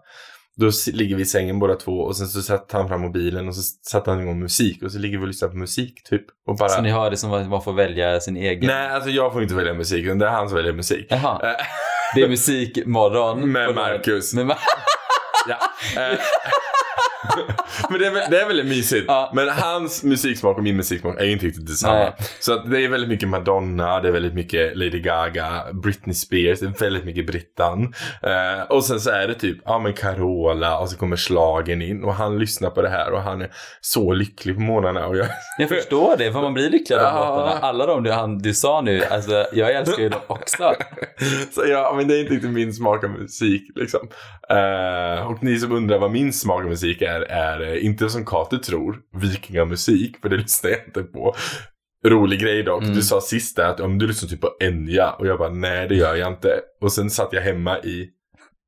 Då 0.60 0.70
ligger 0.92 1.16
vi 1.16 1.22
i 1.22 1.26
sängen 1.26 1.58
båda 1.58 1.74
två 1.74 1.92
och 1.92 2.16
sen 2.16 2.26
så 2.28 2.42
sätter 2.42 2.78
han 2.78 2.88
fram 2.88 3.00
mobilen 3.00 3.48
och 3.48 3.54
så 3.56 3.62
sätter 3.90 4.10
han 4.12 4.20
igång 4.20 4.40
musik 4.40 4.82
och 4.82 4.92
så 4.92 4.98
ligger 4.98 5.18
vi 5.18 5.24
och 5.24 5.28
lyssnar 5.28 5.48
på 5.48 5.56
musik 5.56 6.02
typ. 6.04 6.22
Och 6.46 6.56
bara... 6.56 6.68
Så 6.68 6.82
ni 6.82 6.90
har 6.90 7.10
det 7.10 7.16
som 7.16 7.32
att 7.32 7.48
man 7.48 7.62
får 7.62 7.72
välja 7.72 8.20
sin 8.20 8.36
egen. 8.36 8.66
Nej, 8.66 8.88
alltså 8.90 9.10
jag 9.10 9.32
får 9.32 9.42
inte 9.42 9.54
välja 9.54 9.74
musik, 9.74 10.04
utan 10.04 10.18
det 10.18 10.26
är 10.26 10.30
han 10.30 10.48
som 10.48 10.56
väljer 10.56 10.72
musik. 10.72 11.06
Jaha, 11.10 11.40
Eh, 11.50 11.64
det 12.14 12.22
är 12.22 12.28
musikmorgon. 12.28 13.52
Med 13.52 13.74
Marcus. 13.74 14.34
Med 14.34 14.46
Ma- 14.46 14.56
Ja. 15.48 15.56
Men 17.90 17.98
det 17.98 18.06
är, 18.06 18.10
väl, 18.10 18.30
det 18.30 18.40
är 18.40 18.46
väldigt 18.46 18.66
mysigt. 18.66 19.04
Ja. 19.08 19.30
Men 19.34 19.48
hans 19.48 20.04
musiksmak 20.04 20.56
och 20.56 20.62
min 20.62 20.76
musiksmak 20.76 21.20
är 21.20 21.24
inte 21.24 21.46
riktigt 21.46 21.66
detsamma. 21.66 21.94
Nej. 21.94 22.12
Så 22.40 22.52
att 22.52 22.70
det 22.70 22.84
är 22.84 22.88
väldigt 22.88 23.10
mycket 23.10 23.28
Madonna, 23.28 24.00
det 24.00 24.08
är 24.08 24.12
väldigt 24.12 24.34
mycket 24.34 24.76
Lady 24.76 25.00
Gaga, 25.00 25.64
Britney 25.72 26.14
Spears, 26.14 26.60
det 26.60 26.66
är 26.66 26.80
väldigt 26.80 27.04
mycket 27.04 27.26
Brittan. 27.26 27.94
Eh, 28.22 28.62
och 28.68 28.84
sen 28.84 29.00
så 29.00 29.10
är 29.10 29.28
det 29.28 29.34
typ, 29.34 29.58
ja 29.64 29.78
men 29.78 29.92
Carola 29.92 30.78
och 30.78 30.88
så 30.90 30.96
kommer 30.96 31.16
slagen 31.16 31.82
in 31.82 32.04
och 32.04 32.14
han 32.14 32.38
lyssnar 32.38 32.70
på 32.70 32.82
det 32.82 32.88
här 32.88 33.12
och 33.12 33.22
han 33.22 33.42
är 33.42 33.50
så 33.80 34.12
lycklig 34.12 34.54
på 34.54 34.60
morgnarna. 34.60 35.06
Och 35.06 35.16
jag, 35.16 35.26
Jag 35.58 35.68
förstår 35.68 36.16
det, 36.16 36.32
för 36.32 36.40
man 36.40 36.54
blir 36.54 36.70
lycklig 36.70 36.96
av 36.96 37.02
de 37.02 37.14
låtarna. 37.14 37.60
Alla 37.60 37.86
de 37.86 38.02
du, 38.02 38.10
han, 38.12 38.38
du 38.38 38.54
sa 38.54 38.80
nu, 38.80 39.04
alltså 39.04 39.46
jag 39.52 39.74
älskar 39.74 40.02
ju 40.02 40.08
dem 40.08 40.20
också. 40.26 40.74
så 41.54 41.62
ja, 41.66 41.94
men 41.96 42.08
det 42.08 42.16
är 42.16 42.20
inte 42.20 42.34
riktigt 42.34 42.50
min 42.50 42.72
smak 42.72 43.04
av 43.04 43.10
musik 43.10 43.62
liksom. 43.74 44.08
Eh, 44.50 45.26
och 45.26 45.42
ni 45.42 45.58
som 45.58 45.72
undrar 45.72 45.98
vad 45.98 46.10
min 46.10 46.32
smak 46.32 46.62
av 46.62 46.68
musik 46.68 47.02
är, 47.02 47.09
är 47.20 47.60
eh, 47.60 47.84
inte 47.86 48.08
som 48.10 48.24
Kater 48.24 48.56
tror, 48.58 48.96
vikingamusik, 49.20 50.16
för 50.22 50.28
det 50.28 50.36
lyssnar 50.36 50.70
jag 50.70 50.80
inte 50.86 51.02
på. 51.02 51.34
Rolig 52.06 52.40
grej 52.40 52.62
dock, 52.62 52.82
Mm. 52.82 52.94
du 52.94 53.02
sa 53.02 53.20
sist 53.20 53.56
där 53.56 53.64
att 53.68 53.80
om 53.80 53.98
du 53.98 54.06
lyssnar 54.06 54.28
typ 54.28 54.40
på 54.40 54.50
Enya 54.60 55.10
och 55.10 55.26
jag 55.26 55.38
bara 55.38 55.50
nej 55.50 55.88
det 55.88 55.94
gör 55.94 56.14
jag 56.14 56.28
inte. 56.32 56.60
Och 56.80 56.92
sen 56.92 57.10
satt 57.10 57.32
jag 57.32 57.42
hemma 57.42 57.78
i 57.78 58.08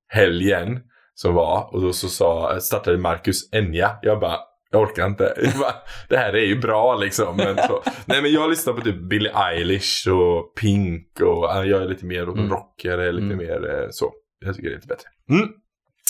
helgen 0.08 0.80
som 1.14 1.34
var 1.34 1.75
och 1.75 1.80
då 1.82 1.92
så 1.92 2.08
sa, 2.08 2.61
startade 2.61 2.99
Marcus 2.99 3.52
Enya. 3.52 3.90
Jag 4.02 4.20
bara 4.20 4.37
jag 4.70 4.82
orkar 4.82 5.06
inte. 5.06 5.34
Jag 5.42 5.58
bara, 5.58 5.75
det 6.08 6.16
här 6.16 6.32
är 6.32 6.44
ju 6.46 6.61
bra 6.61 6.94
liksom. 6.96 7.37
Men 7.37 7.56
så. 7.56 7.82
Nej 8.04 8.22
men 8.22 8.32
jag 8.32 8.50
lyssnar 8.50 8.72
på 8.75 8.80
typ 8.80 8.96
Billie 8.96 9.30
Eilish 9.34 10.08
och 10.08 10.54
Pink 10.61 11.20
och 11.20 11.44
ja, 11.44 11.64
jag 11.64 11.82
är 11.82 11.88
lite 11.88 12.04
mer 12.06 12.22
Mm. 12.22 12.50
rockare, 12.50 13.12
lite 13.12 13.25
Mm. 13.34 13.37
mer 13.38 13.70
eh, 13.75 13.87
så. 13.90 14.12
Jag 14.44 14.54
tycker 14.56 14.68
det 14.68 14.75
är 14.75 14.76
lite 14.76 14.87
bättre. 14.88 15.08
Mm. 15.30 15.49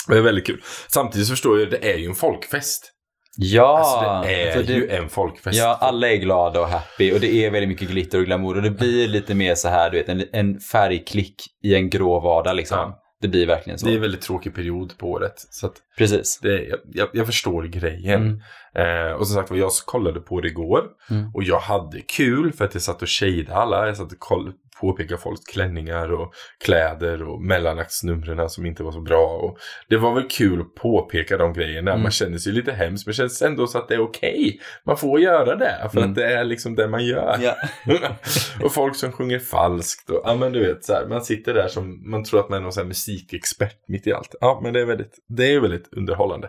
Det 0.08 0.16
är 0.18 0.20
väldigt 0.20 0.46
kul. 0.46 0.60
Samtidigt 0.88 1.26
så 1.26 1.32
förstår 1.32 1.60
jag, 1.60 1.70
det 1.70 1.92
är 1.92 1.96
ju 1.98 2.06
en 2.06 2.14
folkfest. 2.14 2.92
Ja, 3.36 3.78
Alltså 3.78 4.28
det 4.28 4.34
är 4.42 4.62
det- 4.62 4.72
ju 4.72 4.88
en 4.88 5.08
folkfest. 5.08 5.58
Ja, 5.58 5.78
alla 5.80 6.10
är 6.10 6.16
glada 6.16 6.60
och 6.60 6.68
happy 6.68 7.12
och 7.12 7.20
det 7.20 7.34
är 7.34 7.50
väldigt 7.50 7.68
mycket 7.68 7.88
glitter 7.90 8.18
och 8.18 8.24
glamour 8.24 8.56
och 8.56 8.62
det 8.62 8.70
blir 8.70 9.08
lite 9.08 9.34
mer 9.34 9.54
så 9.54 9.68
här, 9.68 9.90
du 9.90 9.98
vet, 9.98 10.08
en, 10.08 10.24
en 10.32 10.60
färgklick 10.60 11.34
i 11.64 11.74
en 11.74 11.90
grå 11.90 12.20
vardag 12.20 12.56
liksom. 12.56 12.78
Ja. 12.78 12.98
Det 13.20 13.28
blir 13.28 13.46
verkligen 13.46 13.78
så. 13.78 13.86
Det 13.86 13.92
är 13.92 13.96
en 13.96 14.00
väldigt 14.02 14.20
tråkig 14.22 14.54
period 14.54 14.98
på 14.98 15.10
året. 15.10 15.34
Så 15.36 15.70
Precis. 15.98 16.38
det, 16.42 16.62
jag, 16.64 16.78
jag, 16.92 17.08
jag 17.12 17.26
förstår 17.26 17.62
grejen. 17.64 18.22
Mm. 18.22 18.40
Eh, 18.74 19.12
och 19.12 19.26
som 19.26 19.36
sagt 19.36 19.50
jag 19.50 19.70
kollade 19.86 20.20
på 20.20 20.40
det 20.40 20.48
igår. 20.48 20.84
Mm. 21.10 21.30
Och 21.34 21.42
jag 21.42 21.58
hade 21.58 22.00
kul 22.00 22.52
för 22.52 22.64
att 22.64 22.74
jag 22.74 22.82
satt 22.82 23.02
och 23.02 23.08
shadade 23.08 23.54
alla. 23.54 23.86
Jag 23.86 23.96
satt 23.96 24.12
och 24.12 24.18
koll, 24.18 24.52
påpekade 24.80 25.20
folks 25.20 25.44
klänningar 25.44 26.12
och 26.12 26.32
kläder 26.64 27.22
och 27.22 27.42
mellanaktsnumren 27.42 28.50
som 28.50 28.66
inte 28.66 28.82
var 28.82 28.92
så 28.92 29.00
bra. 29.00 29.26
Och 29.26 29.58
det 29.88 29.96
var 29.96 30.14
väl 30.14 30.28
kul 30.28 30.60
att 30.60 30.74
påpeka 30.74 31.36
de 31.36 31.52
grejerna. 31.52 31.90
Mm. 31.90 32.02
Man 32.02 32.10
känner 32.10 32.38
sig 32.38 32.52
lite 32.52 32.72
hemskt 32.72 33.06
men 33.06 33.12
känns 33.14 33.42
ändå 33.42 33.66
så 33.66 33.78
att 33.78 33.88
det 33.88 33.94
är 33.94 34.00
okej. 34.00 34.60
Man 34.86 34.96
får 34.96 35.20
göra 35.20 35.56
det 35.56 35.88
för 35.92 35.98
Mm. 35.98 36.10
att 36.10 36.16
det 36.16 36.24
är 36.32 36.44
liksom 36.44 36.74
det 36.74 36.88
man 36.88 37.04
gör. 37.04 37.38
Ja. 37.40 37.56
och 38.64 38.72
folk 38.72 38.96
som 38.96 39.12
sjunger 39.12 39.38
falskt. 39.38 40.10
Och, 40.10 40.20
ja 40.24 40.34
men 40.34 40.52
du 40.52 40.66
vet, 40.66 40.84
så 40.84 40.92
här, 40.92 41.06
man 41.06 41.24
sitter 41.24 41.54
där 41.54 41.68
som 41.68 42.10
man 42.10 42.24
tror 42.24 42.40
att 42.40 42.48
man 42.48 42.58
är 42.58 42.62
någon 42.62 42.72
så 42.72 42.84
musikexpert 42.84 43.76
mitt 43.88 44.06
i 44.06 44.12
allt. 44.12 44.34
Ja 44.40 44.60
men 44.62 44.72
det 44.72 44.80
är 44.80 44.84
väldigt, 44.86 45.14
det 45.28 45.54
är 45.54 45.60
väldigt 45.60 45.88
underhållande. 45.92 46.48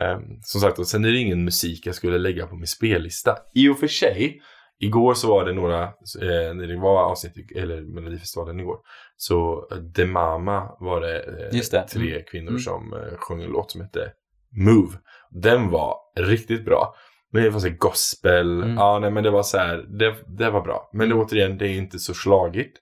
Ehm, 0.00 0.22
som 0.42 0.60
sagt, 0.60 0.78
och 0.78 0.86
sen 0.86 1.04
är 1.04 1.08
det 1.12 1.18
ingen 1.18 1.44
musik 1.46 1.86
jag 1.86 1.94
skulle 1.94 2.18
lägga 2.18 2.46
på 2.46 2.54
min 2.56 2.66
spellista. 2.66 3.36
I 3.54 3.68
och 3.68 3.78
för 3.78 3.86
sig, 3.88 4.40
Igår 4.78 5.14
så 5.14 5.28
var 5.28 5.44
det 5.44 5.52
några, 5.52 5.82
eh, 5.82 6.54
när 6.54 6.66
det 6.66 6.76
var 6.80 7.02
avsnitt, 7.02 7.52
eller 7.56 7.80
Melodifestivalen 7.80 8.60
igår, 8.60 8.76
så 9.16 9.68
eh, 9.72 9.78
The 9.96 10.04
Mama 10.04 10.68
var 10.80 11.00
det, 11.00 11.18
eh, 11.20 11.60
det. 11.70 11.88
tre 11.88 12.10
Mm. 12.12 12.22
kvinnor 12.30 12.48
Mm. 12.48 12.60
som 12.60 12.92
eh, 12.92 13.16
sjöng 13.18 13.42
en 13.42 13.50
låt 13.50 13.70
som 13.70 13.80
hette 13.80 14.12
Move. 14.56 14.98
Den 15.30 15.70
var 15.70 15.94
riktigt 16.18 16.64
bra. 16.64 16.94
Men 17.32 17.42
det 17.42 17.50
var 17.50 17.60
så 17.60 17.70
gospel, 17.78 18.62
Mm. 18.62 18.74
ja 18.76 18.98
nej 18.98 19.10
men 19.10 19.24
det 19.24 19.30
var 19.30 19.42
så 19.42 19.58
här, 19.58 19.76
det, 19.98 20.14
det 20.38 20.50
var 20.50 20.60
bra. 20.60 20.90
Men 20.92 21.08
det, 21.08 21.14
återigen, 21.14 21.58
det 21.58 21.68
är 21.68 21.76
inte 21.76 21.98
så 21.98 22.14
slagigt. 22.14 22.76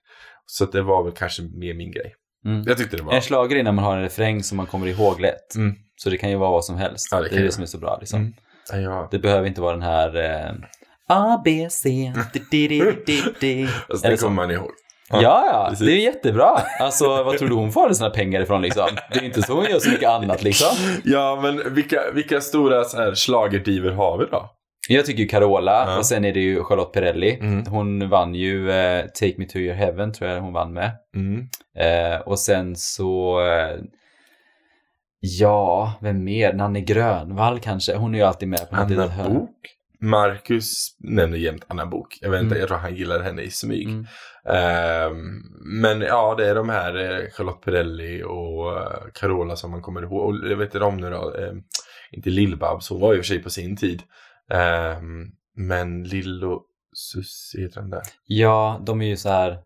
Så 0.45 0.63
att 0.63 0.71
det 0.71 0.81
var 0.81 1.03
väl 1.03 1.13
kanske 1.13 1.41
mer 1.43 1.73
min 1.73 1.91
grej. 1.91 2.15
Mm. 2.45 2.63
Jag 2.67 2.77
tyckte 2.77 2.97
det 2.97 3.03
var... 3.03 3.13
En 3.13 3.21
schlager 3.21 3.55
är 3.55 3.63
när 3.63 3.71
man 3.71 3.85
har 3.85 3.95
en 3.97 4.03
refräng 4.03 4.43
som 4.43 4.57
man 4.57 4.65
kommer 4.65 4.87
ihåg 4.87 5.19
lätt. 5.19 5.55
Mm. 5.55 5.75
Så 5.95 6.09
det 6.09 6.17
kan 6.17 6.29
ju 6.29 6.35
vara 6.35 6.51
vad 6.51 6.65
som 6.65 6.75
helst. 6.75 7.07
Ja, 7.11 7.17
det 7.21 7.29
det, 7.29 7.35
är 7.35 7.39
det 7.39 7.45
det 7.45 7.51
som 7.51 7.63
är 7.63 7.67
så 7.67 7.77
bra 7.77 7.97
liksom. 7.99 8.19
Mm. 8.21 8.33
Ja. 8.73 9.07
Det 9.11 9.19
behöver 9.19 9.47
inte 9.47 9.61
vara 9.61 9.71
den 9.73 9.81
här 9.81 10.15
eh, 10.15 10.51
A, 11.09 11.41
B, 11.45 11.67
C, 11.71 12.13
D, 12.33 12.39
D, 12.51 12.67
D, 12.67 12.93
D, 13.05 13.13
D. 13.41 13.67
Fast 13.89 14.05
Eller 14.05 14.15
det 14.15 14.21
kommer 14.21 14.35
man 14.35 14.51
ihåg. 14.51 14.71
Ja, 15.09 15.19
ja, 15.51 15.67
precis. 15.69 15.85
det 15.87 15.93
är 15.93 15.99
jättebra. 16.03 16.49
Alltså, 16.79 17.23
vad 17.23 17.37
tror 17.37 17.49
du 17.49 17.55
hon 17.55 17.71
får 17.71 17.93
sina 17.93 18.09
pengar 18.09 18.41
ifrån 18.41 18.61
liksom? 18.61 18.87
Det 19.13 19.19
är 19.19 19.23
inte 19.23 19.41
så 19.41 19.53
hon 19.53 19.65
gör 19.65 19.79
så 19.79 19.89
mycket 19.89 20.09
annat 20.09 20.43
liksom. 20.43 20.77
Ja, 21.03 21.39
men 21.41 21.73
vilka, 21.75 22.01
vilka 22.13 22.41
stora 22.41 22.83
schlagerdiver 23.15 23.91
har 23.91 24.17
vi 24.17 24.25
då? 24.25 24.49
Jag 24.89 25.05
tycker 25.05 25.19
ju 25.23 25.27
Carola 25.27 25.85
Ja. 25.87 25.97
och 25.97 26.05
sen 26.05 26.25
är 26.25 26.33
det 26.33 26.39
ju 26.39 26.63
Charlotte 26.63 26.93
Perrelli. 26.93 27.37
Mm. 27.39 27.65
Hon 27.65 28.09
vann 28.09 28.35
ju 28.35 28.71
eh, 28.71 29.05
Take 29.05 29.33
Me 29.37 29.45
To 29.45 29.57
Your 29.57 29.75
Heaven 29.75 30.13
tror 30.13 30.29
jag 30.29 30.41
hon 30.41 30.53
vann 30.53 30.73
med. 30.73 30.91
Mm. 31.15 31.47
Eh, 31.77 32.19
och 32.21 32.39
sen 32.39 32.75
så, 32.75 33.39
eh, 33.47 33.75
ja, 35.25 35.93
vem 36.01 36.23
mer? 36.23 36.53
Nanne 36.53 36.81
Grönvall 36.81 37.59
kanske? 37.59 37.95
Hon 37.95 38.15
är 38.15 38.19
ju 38.19 38.25
alltid 38.25 38.47
med 38.49 38.69
på 38.69 38.75
något 38.75 38.89
litet 38.89 39.11
hörn. 39.11 39.33
Bok. 39.33 39.49
Marcus 40.01 40.87
nämner 40.99 41.37
jämt 41.37 41.65
Anna 41.67 41.85
Bok. 41.85 42.17
Jag 42.21 42.29
vet 42.29 42.41
inte, 42.41 42.55
Mm. 42.55 42.59
jag 42.59 42.67
tror 42.67 42.77
han 42.77 42.95
gillar 42.95 43.19
henne 43.19 43.41
i 43.41 43.49
smyg. 43.51 43.87
Mm. 43.89 44.05
Ehm, 44.49 45.41
men 45.81 46.01
ja, 46.01 46.35
det 46.37 46.49
är 46.49 46.55
de 46.55 46.69
här 46.69 46.95
eh, 46.95 47.29
Charlotte 47.31 47.61
Perrelli 47.61 48.23
och 48.23 48.77
eh, 48.77 48.97
Carola 49.13 49.55
som 49.55 49.71
man 49.71 49.81
kommer 49.81 50.01
ihåg. 50.03 50.29
Och 50.43 50.49
jag 50.51 50.57
vet 50.57 50.73
inte 50.75 50.85
om 50.85 50.97
nu 50.97 51.09
då, 51.09 51.33
ehm, 51.35 51.61
inte 52.11 52.29
Lill-Babs, 52.29 52.89
hon 52.89 52.99
var 53.01 53.13
ju 53.13 53.19
för 53.19 53.25
sig 53.25 53.43
på 53.43 53.49
sin 53.49 53.77
tid. 53.77 54.03
Ehm, 54.51 55.25
men 55.57 56.03
Lill 56.03 56.43
och 56.43 56.61
Susie 56.93 57.61
heter 57.65 57.81
den 57.81 57.89
där. 57.89 58.01
Ja, 58.25 58.81
de 58.85 59.01
är 59.01 59.05
ju 59.07 59.17
så 59.17 59.29
här 59.29 59.57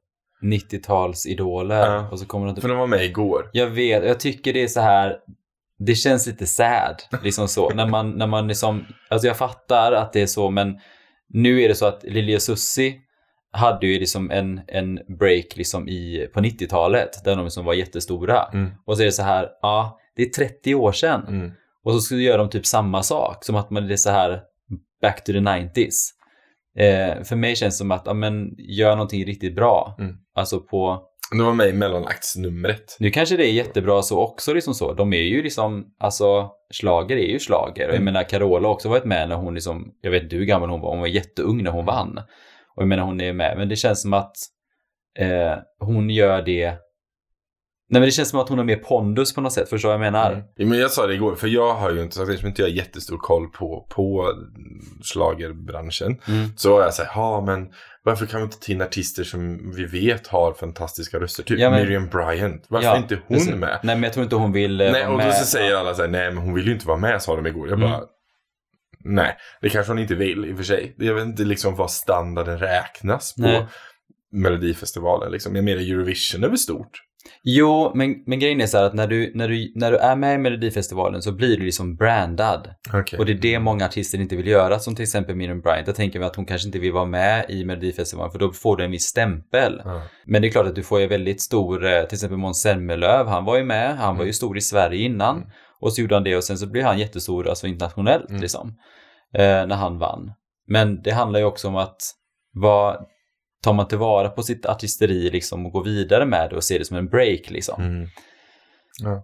90-talsidoler 0.44 1.86
Ja. 1.86 2.10
och 2.12 2.20
så 2.20 2.25
kommer 2.25 2.46
de 2.48 2.56
För 2.56 2.62
till... 2.62 2.70
de 2.70 2.78
var 2.80 2.88
med 2.88 3.06
igår. 3.06 3.50
Jag 3.54 3.68
vet, 3.70 4.06
jag 4.06 4.20
tycker 4.20 4.54
det 4.54 4.63
är 4.63 4.68
så 4.68 4.82
här 4.82 5.18
det 5.79 5.95
känns 5.95 6.27
lite 6.27 6.45
sad, 6.45 6.95
liksom 7.24 7.48
så. 7.48 7.69
när 7.69 7.88
man, 7.88 8.12
när 8.12 8.27
man 8.27 8.48
liksom, 8.48 8.86
alltså 9.09 9.27
jag 9.27 9.38
fattar 9.38 9.91
att 9.91 10.13
det 10.13 10.21
är 10.21 10.27
så, 10.27 10.50
men 10.50 10.79
nu 11.29 11.62
är 11.62 11.67
det 11.67 11.75
så 11.75 11.86
att 11.86 12.03
Lili 12.03 12.38
och 12.38 12.41
Susie 12.41 12.93
hade 13.51 13.88
ju 13.88 14.00
liksom 14.00 14.31
en, 14.31 14.62
en 14.67 15.00
break 15.19 15.55
liksom 15.55 15.88
i, 15.88 16.27
på 16.33 16.39
90-talet, 16.39 17.24
där 17.24 17.36
de 17.36 17.43
liksom 17.43 17.65
var 17.65 17.74
jättestora. 17.74 18.43
Mm. 18.53 18.71
Och 18.86 18.98
så 18.98 19.01
är 19.03 19.05
det 19.05 19.12
så 19.12 19.24
här, 19.24 19.48
ja, 19.62 20.00
det 20.15 20.24
är 20.24 20.29
30 20.29 20.75
år 20.75 20.91
sedan. 20.91 21.25
Mm. 21.27 21.51
Och 21.83 21.93
så 21.93 22.01
skulle 22.01 22.21
gör 22.21 22.38
de 22.38 22.50
typ 22.50 22.65
samma 22.65 23.03
sak, 23.03 23.45
som 23.45 23.55
att 23.55 23.69
man 23.69 23.88
det 23.88 23.93
är 23.93 23.98
så 23.98 24.09
här 24.09 24.41
back 25.01 25.24
to 25.24 25.31
the 25.31 25.39
90s. 25.39 25.93
Eh, 26.77 27.24
för 27.24 27.36
mig 27.36 27.55
känns 27.55 27.75
det 27.75 27.77
som 27.77 27.91
att, 27.91 28.03
ja 28.05 28.13
men, 28.13 28.55
gör 28.57 28.91
någonting 28.91 29.25
riktigt 29.25 29.55
bra. 29.55 29.95
Mm. 30.00 30.15
Alltså 30.36 30.59
på, 30.59 31.03
De 31.31 31.45
var 31.45 31.53
med 31.53 31.69
i 31.69 31.74
mellanaktsnumret. 31.74 32.98
nu 33.00 33.09
kanske 33.12 33.38
det 33.38 33.45
är 33.48 33.51
jättebra 33.51 34.01
så 34.01 34.19
också, 34.19 34.53
liksom 34.53 34.74
så. 34.74 34.93
De 34.93 35.13
är 35.13 35.21
ju 35.21 35.43
liksom, 35.43 35.86
alltså, 36.00 36.50
slager 36.74 37.17
är 37.17 37.27
ju 37.31 37.39
slager. 37.39 37.88
Och 37.88 37.93
jag 37.93 38.01
Mm. 38.01 38.05
menar, 38.05 38.24
Carola 38.24 38.67
har 38.67 38.74
också 38.74 38.89
varit 38.89 39.05
med 39.05 39.29
när 39.29 39.36
hon 39.36 39.53
liksom, 39.53 39.91
jag 40.01 40.12
vet 40.12 40.24
inte 40.24 40.36
hur 40.36 40.45
gammal 40.45 40.69
hon 40.69 40.81
var, 40.81 40.89
hon 40.89 41.00
var 41.00 41.07
jätteung 41.07 41.63
när 41.63 41.71
hon 41.71 41.86
vann. 41.86 42.17
Och 42.75 42.81
jag 42.83 42.88
menar, 42.88 43.03
hon 43.03 43.21
är 43.21 43.33
med, 43.33 43.57
men 43.57 43.69
det 43.69 43.75
känns 43.75 44.01
som 44.01 44.13
att 44.13 44.36
eh, 45.19 45.57
hon 45.79 46.09
gör 46.09 46.41
det 46.41 46.74
Nej 47.91 48.00
men 48.00 48.07
det 48.07 48.12
känns 48.12 48.29
som 48.29 48.39
att 48.39 48.50
hon 48.50 48.57
har 48.57 48.65
mer 48.65 48.75
pondus 48.75 49.33
på 49.33 49.41
något 49.41 49.53
sätt, 49.53 49.69
förstår 49.69 49.89
du 49.89 49.98
vad 49.98 50.05
jag 50.05 50.12
menar? 50.13 50.31
Mm. 50.31 50.45
Ja, 50.55 50.65
men 50.65 50.79
jag 50.79 50.91
sa 50.91 51.07
det 51.07 51.13
igår, 51.13 51.36
för 51.36 51.48
jag 51.48 51.74
har 51.74 51.91
ju 51.91 52.01
inte, 52.01 52.15
sagt 52.15 52.29
eftersom 52.29 52.48
inte 52.50 52.62
jag 52.62 52.69
har 52.69 52.75
jättestor 52.75 53.17
koll 53.17 53.48
på, 53.50 53.88
på 53.89 54.33
schlagerbranschen. 55.03 56.17
Mm. 56.27 56.50
Så 56.55 56.71
var 56.71 56.81
jag 56.81 56.93
såhär, 56.93 57.12
ja 57.15 57.41
men 57.45 57.69
varför 58.03 58.25
kan 58.25 58.39
vi 58.39 58.44
inte 58.44 58.60
ta 58.60 58.72
in 58.72 58.82
artister 58.82 59.24
som 59.24 59.72
vi 59.75 59.86
vet 59.86 60.27
har 60.27 60.53
fantastiska 60.53 61.20
röster? 61.20 61.44
Typ 61.44 61.60
Ja, 61.60 61.70
men- 61.70 61.82
Miriam 61.82 62.08
Bryant. 62.10 62.65
Varför 62.70 62.88
Ja, 62.88 62.94
är 62.94 62.98
inte 62.98 63.15
hon 63.27 63.38
precis. 63.38 63.56
med? 63.56 63.79
Nej 63.84 63.96
men 63.96 64.03
jag 64.03 64.13
tror 64.13 64.24
inte 64.24 64.36
hon 64.36 64.51
vill 64.51 64.82
eh, 64.82 64.91
Nej, 64.91 65.06
och 65.06 65.12
då 65.12 65.18
med. 65.18 65.36
så 65.36 65.46
säger 65.46 65.75
alla 65.75 65.94
såhär, 65.96 66.10
nej 66.10 66.32
men 66.34 66.44
hon 66.44 66.53
vill 66.53 66.65
ju 66.68 66.74
inte 66.74 66.88
vara 66.88 66.98
med 66.98 67.22
sa 67.22 67.36
de 67.36 67.48
igår. 67.48 67.70
Jag 67.70 67.77
Mm. 67.79 67.91
bara, 67.91 68.01
nej, 69.00 69.38
det 69.62 69.70
kanske 69.70 69.91
hon 69.91 70.00
inte 70.00 70.15
vill 70.15 70.46
i 70.46 70.53
och 70.53 70.58
för 70.58 70.63
sig. 70.63 70.96
Jag 70.98 71.13
vet 71.13 71.24
inte 71.25 71.44
liksom 71.44 71.75
vad 71.75 71.91
standarden 71.91 72.58
räknas 72.60 73.36
på 73.36 73.41
Nej. 73.41 73.68
Melodifestivalen. 74.32 75.32
Liksom. 75.32 75.56
Jag 75.56 75.65
menar 75.65 75.82
Eurovision 75.82 76.44
är 76.44 76.48
väl 76.50 76.58
stort? 76.58 77.01
Jo, 77.43 77.91
men, 77.95 78.15
men 78.25 78.39
grejen 78.39 78.62
är 78.62 78.65
så 78.65 78.77
här 78.77 78.86
att 78.86 78.93
när 78.93 79.07
du, 79.07 79.31
när, 79.36 79.48
du, 79.48 79.71
när 79.75 79.91
du 79.91 79.98
är 79.98 80.15
med 80.15 80.36
i 80.36 80.38
Melodifestivalen 80.38 81.21
så 81.21 81.31
blir 81.31 81.57
du 81.57 81.63
liksom 81.63 81.95
brandad. 81.95 82.69
Okej. 82.93 83.19
Och 83.19 83.25
det 83.25 83.31
är 83.31 83.36
det 83.38 83.59
många 83.59 83.86
artister 83.86 84.19
inte 84.21 84.36
vill 84.36 84.48
göra, 84.48 84.79
som 84.79 84.95
till 84.95 85.03
exempel 85.03 85.36
Miriam 85.36 85.62
Bryant. 85.62 85.88
Jag 85.88 85.95
tänker 85.95 86.19
mig 86.19 86.25
att 86.27 86.36
hon 86.36 86.45
kanske 86.45 86.67
inte 86.67 86.79
vill 86.79 86.91
vara 86.93 87.05
med 87.05 87.45
i 87.50 87.65
Melodifestivalen 87.65 88.31
för 88.31 88.39
då 88.39 88.51
får 88.51 88.77
du 88.77 88.83
en 88.86 88.91
viss 88.91 89.03
stämpel. 89.05 89.81
Ja. 89.86 90.01
Men 90.25 90.41
det 90.41 90.48
är 90.48 90.51
klart 90.51 90.67
att 90.67 90.75
du 90.75 90.83
får 90.83 91.00
ju 91.00 91.07
väldigt 91.07 91.41
stor, 91.41 91.86
eh, 91.86 92.03
till 92.03 92.15
exempel 92.15 92.38
Måns 92.38 92.62
Zelmerlöw, 92.62 93.29
han 93.29 93.45
var 93.45 93.57
ju 93.57 93.63
med, 93.63 93.98
han 93.98 94.15
var 94.15 94.24
ju 94.24 94.27
Mm. 94.29 94.33
stor 94.33 94.57
i 94.57 94.62
Sverige 94.62 95.05
innan. 95.05 95.36
Mm. 95.38 95.50
Och 95.81 95.93
så 95.93 96.01
gjorde 96.01 96.15
han 96.15 96.24
det 96.24 96.36
och 96.38 96.43
sen 96.43 96.57
så 96.57 96.67
blev 96.67 96.83
han 96.86 97.00
jättestor 97.00 97.48
alltså 97.50 97.67
internationellt 97.67 98.29
Mm. 98.29 98.41
liksom. 98.41 98.67
Eh, 99.33 99.41
när 99.67 99.75
han 99.75 99.98
vann. 100.00 100.31
Men 100.67 101.01
det 101.01 101.12
handlar 101.12 101.39
ju 101.39 101.45
också 101.45 101.67
om 101.67 101.75
att 101.75 101.98
vad 102.53 102.95
tar 103.63 103.74
man 103.74 103.88
tillvara 103.88 104.30
på 104.30 104.44
sitt 104.44 104.66
artisteri 104.66 105.30
liksom 105.32 105.66
och 105.66 105.72
går 105.72 105.84
vidare 105.84 106.25
med 106.25 106.50
det 106.50 106.56
och 106.56 106.63
ser 106.63 106.80
det 106.80 106.86
som 106.86 106.98
en 106.98 107.08
break 107.10 107.50
liksom. 107.50 107.82
Mm. 107.84 108.08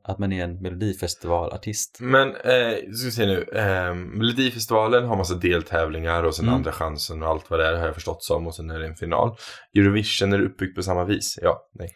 Att 0.03 0.19
man 0.19 0.33
är 0.33 0.43
en 0.43 0.61
melodifestivalartist. 0.61 1.97
Men, 2.01 2.27
eh, 2.29 2.75
ska 2.93 3.05
vi 3.05 3.11
se 3.11 3.25
nu. 3.25 3.45
Eh, 3.55 3.93
Melodifestivalen 3.95 5.05
har 5.05 5.15
massa 5.17 5.35
deltävlingar 5.35 6.23
och 6.23 6.35
sen 6.35 6.45
Mm. 6.45 6.55
andra 6.55 6.71
chansen 6.71 7.23
och 7.23 7.29
allt 7.29 7.49
vad 7.49 7.59
det 7.59 7.67
är 7.67 7.73
har 7.73 7.85
jag 7.85 7.93
förstått 7.93 8.23
som 8.23 8.47
och 8.47 8.55
sen 8.55 8.69
är 8.69 8.79
det 8.79 8.87
en 8.87 8.95
final. 8.95 9.35
Eurovision 9.75 10.33
är 10.33 10.41
uppbyggt 10.41 10.75
på 10.75 10.83
samma 10.83 11.03
vis. 11.05 11.39
Ja, 11.41 11.69
nej. 11.79 11.89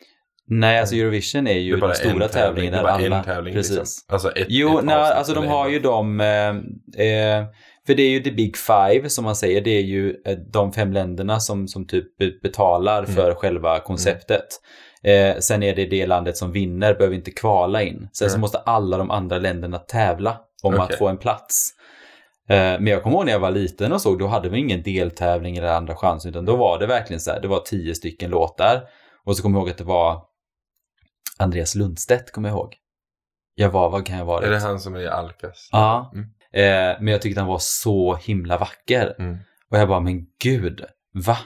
Nej, 0.51 0.79
alltså 0.79 0.96
Eurovision 0.96 1.48
är 1.48 1.60
ju 1.60 1.74
är 1.74 1.77
den 1.81 1.96
stora 1.96 2.12
en 2.13 2.19
tävling. 2.19 2.31
tävlingen 2.31 2.72
Det 2.72 2.77
är 2.77 2.84
där 2.84 2.89
bara 2.91 3.05
alla... 3.05 3.17
en 3.17 3.24
tävling. 3.24 3.53
Precis. 3.53 3.77
Liksom. 3.77 4.13
Alltså 4.13 4.31
ett, 4.31 4.48
Jo, 4.50 4.79
ett 4.79 4.86
nej, 4.86 4.96
alltså 4.96 5.34
de 5.34 5.48
har 5.48 5.69
ju 5.69 5.79
de, 5.79 6.19
eh, 6.22 6.50
eh, 7.08 7.46
för 7.89 7.96
det 7.96 8.03
är 8.03 8.10
ju 8.10 8.19
the 8.19 8.31
big 8.31 8.58
five 8.58 9.10
som 9.10 9.25
man 9.25 9.36
säger, 9.36 9.62
det 9.62 9.72
är 9.72 9.81
ju 9.81 10.15
eh, 10.25 10.38
de 10.38 10.74
fem 10.74 10.93
länderna 10.93 11.39
som, 11.39 11.67
som 11.67 11.88
typ 11.88 12.17
be- 12.17 12.31
betalar 12.43 13.03
Mm. 13.03 13.15
för 13.15 13.34
själva 13.36 13.79
konceptet. 13.79 14.48
Eh, 15.03 15.38
sen 15.39 15.63
är 15.63 15.75
det 15.75 15.86
det 15.86 16.05
landet 16.08 16.38
som 16.38 16.51
vinner, 16.51 16.93
behöver 16.96 17.15
inte 17.15 17.31
kvala 17.31 17.81
in. 17.84 18.10
Sen 18.13 18.29
så 18.29 18.36
Mm. 18.36 18.41
måste 18.41 18.58
alla 18.58 18.98
de 18.98 19.12
andra 19.12 19.38
länderna 19.38 19.77
tävla 19.79 20.38
om 20.63 20.74
Okej. 20.74 20.84
att 20.84 20.96
få 20.98 21.08
en 21.08 21.17
plats. 21.17 21.69
Eh, 22.50 22.55
men 22.58 22.88
jag 22.88 23.03
kommer 23.03 23.15
ihåg 23.17 23.25
när 23.25 23.31
jag 23.34 23.39
var 23.39 23.51
liten 23.51 23.93
och 23.93 24.01
så, 24.01 24.15
då 24.15 24.27
hade 24.27 24.50
vi 24.50 24.60
ingen 24.60 24.84
deltävling 24.84 25.58
eller 25.58 25.67
andra 25.67 25.96
chans, 25.96 26.25
utan 26.25 26.46
då 26.46 26.55
var 26.55 26.79
det 26.79 26.88
verkligen 26.88 27.19
så 27.19 27.31
här, 27.31 27.41
det 27.41 27.48
var 27.48 27.60
tio 27.60 27.96
stycken 27.96 28.29
låtar. 28.31 28.81
Och 29.25 29.38
så 29.38 29.43
kommer 29.43 29.60
jag 29.60 29.62
ihåg 29.63 29.69
att 29.69 29.77
det 29.77 29.84
var 29.84 30.22
Andreas 31.39 31.75
Lundstedt, 31.75 32.31
kommer 32.31 32.50
jag 32.50 32.55
ihåg. 32.58 32.75
Jag 33.55 33.69
var, 33.69 33.89
vad 33.89 34.05
kan 34.05 34.17
jag 34.17 34.25
vara? 34.25 34.46
Är 34.46 34.50
det 34.50 34.60
han 34.60 34.79
som 34.79 34.96
är 34.96 35.00
i 35.00 35.08
Alkas? 35.08 35.69
Ja. 35.72 36.12
Mm. 36.13 36.25
Eh, 36.53 37.01
men 37.01 37.07
jag 37.07 37.21
tyckte 37.21 37.41
han 37.41 37.49
var 37.49 37.59
så 37.61 38.15
himla 38.15 38.57
vacker. 38.57 39.15
Mm. 39.19 39.37
Och 39.71 39.77
jag 39.77 39.87
bara, 39.87 39.99
men 39.99 40.25
gud, 40.43 40.81
va? 41.27 41.37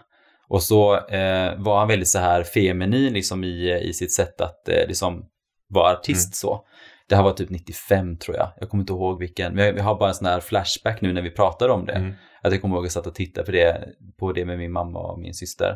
Och 0.48 0.64
så 0.64 0.96
eh, 1.08 1.56
var 1.58 1.80
han 1.80 1.88
väldigt 1.88 2.08
så 2.08 2.20
här 2.20 2.44
feminin 2.44 3.14
liksom 3.14 3.44
i, 3.44 3.80
i 3.82 3.94
sitt 3.94 4.14
sätt 4.14 4.42
att 4.42 4.68
eh, 4.70 4.88
liksom 4.88 5.26
vara 5.70 5.94
artist 5.94 6.26
Mm. 6.28 6.32
så. 6.34 6.66
Det 7.10 7.16
här 7.16 7.24
var 7.24 7.34
typ 7.34 7.50
95 7.50 8.18
tror 8.18 8.38
jag. 8.38 8.54
Jag 8.60 8.70
kommer 8.70 8.82
inte 8.82 8.94
ihåg 8.94 9.20
vilken. 9.20 9.54
Men 9.56 9.66
jag, 9.66 9.78
jag 9.78 9.84
har 9.84 10.00
bara 10.00 10.10
en 10.10 10.16
sån 10.16 10.28
här 10.28 10.40
flashback 10.40 11.02
nu 11.02 11.14
när 11.14 11.22
vi 11.22 11.32
pratar 11.32 11.70
om 11.70 11.86
det. 11.86 11.94
Mm. 11.94 12.14
Att 12.42 12.52
jag 12.52 12.62
kommer 12.62 12.76
ihåg 12.76 12.84
att 12.84 12.86
jag 12.86 12.92
satt 12.92 13.08
och 13.08 13.16
tittade 13.16 13.46
på 13.46 13.52
det, 13.52 13.88
på 14.20 14.32
det 14.32 14.46
med 14.46 14.58
min 14.58 14.72
mamma 14.72 15.00
och 15.00 15.20
min 15.20 15.34
syster. 15.34 15.76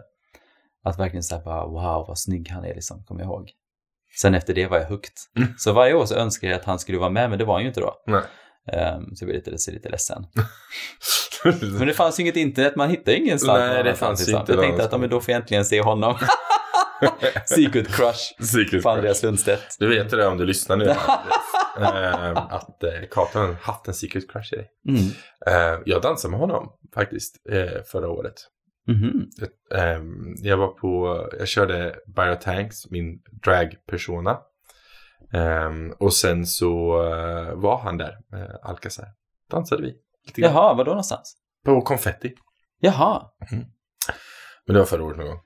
Att 0.83 0.99
verkligen 0.99 1.23
säga 1.23 1.41
bara, 1.41 1.65
wow 1.65 2.05
vad 2.07 2.19
snygg 2.19 2.49
han 2.49 2.65
är 2.65 2.73
liksom, 2.75 3.03
kommer 3.03 3.21
jag 3.21 3.27
ihåg. 3.27 3.51
Sen 4.21 4.35
efter 4.35 4.53
det 4.53 4.67
var 4.67 4.77
jag 4.77 4.85
hooked. 4.87 5.13
Mm. 5.37 5.49
Så 5.57 5.73
varje 5.73 5.93
år 5.93 6.05
så 6.05 6.15
önskar 6.15 6.47
jag 6.47 6.55
att 6.55 6.65
han 6.65 6.79
skulle 6.79 6.97
vara 6.97 7.09
med, 7.09 7.29
men 7.29 7.39
det 7.39 7.45
var 7.45 7.53
han 7.53 7.61
ju 7.61 7.67
inte 7.67 7.81
då. 7.81 7.93
Nej. 8.07 8.21
Ehm, 8.73 9.15
så 9.15 9.25
jag 9.25 9.29
blev 9.29 9.53
lite, 9.53 9.71
lite 9.71 9.89
ledsen. 9.89 10.25
Men 11.79 11.87
det 11.87 11.93
fanns 11.93 12.19
ju 12.19 12.21
inget 12.23 12.35
internet, 12.35 12.75
man 12.75 12.89
hittade 12.89 13.11
ju 13.11 13.23
ingenstans. 13.23 13.59
Nej, 13.59 13.83
det 13.83 13.95
fanns 13.95 14.29
inte 14.29 14.51
Jag 14.51 14.61
tänkte 14.61 14.83
att 14.83 14.91
ja, 14.91 14.97
men 14.97 15.09
då 15.09 15.21
får 15.21 15.31
jag 15.31 15.41
äntligen 15.41 15.65
se 15.65 15.81
honom. 15.81 16.15
Secret 17.45 17.87
crush 17.87 18.33
Secret 18.43 18.83
på. 18.83 18.89
Andreas 18.89 19.23
Lundstedt. 19.23 19.75
Du 19.79 19.87
vet 19.87 20.09
det 20.09 20.27
om 20.27 20.37
du 20.37 20.45
lyssnar 20.45 20.77
nu. 20.77 20.85
eh, 20.85 22.37
att 22.37 22.83
eh, 22.83 22.91
Kakan 23.11 23.45
har 23.45 23.53
haft 23.53 23.87
en 23.87 23.93
secret 23.93 24.31
crush 24.31 24.53
i 24.53 24.55
dig. 24.55 24.67
Mm. 24.89 25.01
Eh, 25.47 25.79
jag 25.85 26.01
dansade 26.01 26.31
med 26.31 26.39
honom 26.39 26.69
faktiskt 26.93 27.35
eh, 27.49 27.83
förra 27.91 28.09
året. 28.09 28.33
Eh, 29.75 30.01
jag 30.41 30.57
var 30.57 30.67
på, 30.67 31.23
jag 31.39 31.47
körde 31.47 31.95
Byra 32.15 32.35
Tanks, 32.35 32.89
min 32.89 33.19
drag-persona. 33.43 34.37
Eh, 35.33 35.71
och 35.99 36.13
sen 36.13 36.45
så 36.45 37.01
eh, 37.03 37.53
var 37.55 37.77
han 37.77 37.97
där, 37.97 38.17
eh, 38.33 38.69
Alcazar. 38.69 39.05
Dansade 39.51 39.81
vi 39.81 39.93
lite 40.27 40.41
grann. 40.41 40.53
Jaha, 40.53 40.73
var 40.73 40.85
då 40.85 40.91
någonstans? 40.91 41.35
På 41.65 41.81
konfetti. 41.81 42.33
Jaha. 42.79 43.23
Mhm. 43.51 43.65
Men 44.65 44.73
det 44.73 44.79
var 44.79 44.85
förra 44.85 45.03
året 45.03 45.17
någon 45.17 45.27
gång. 45.27 45.39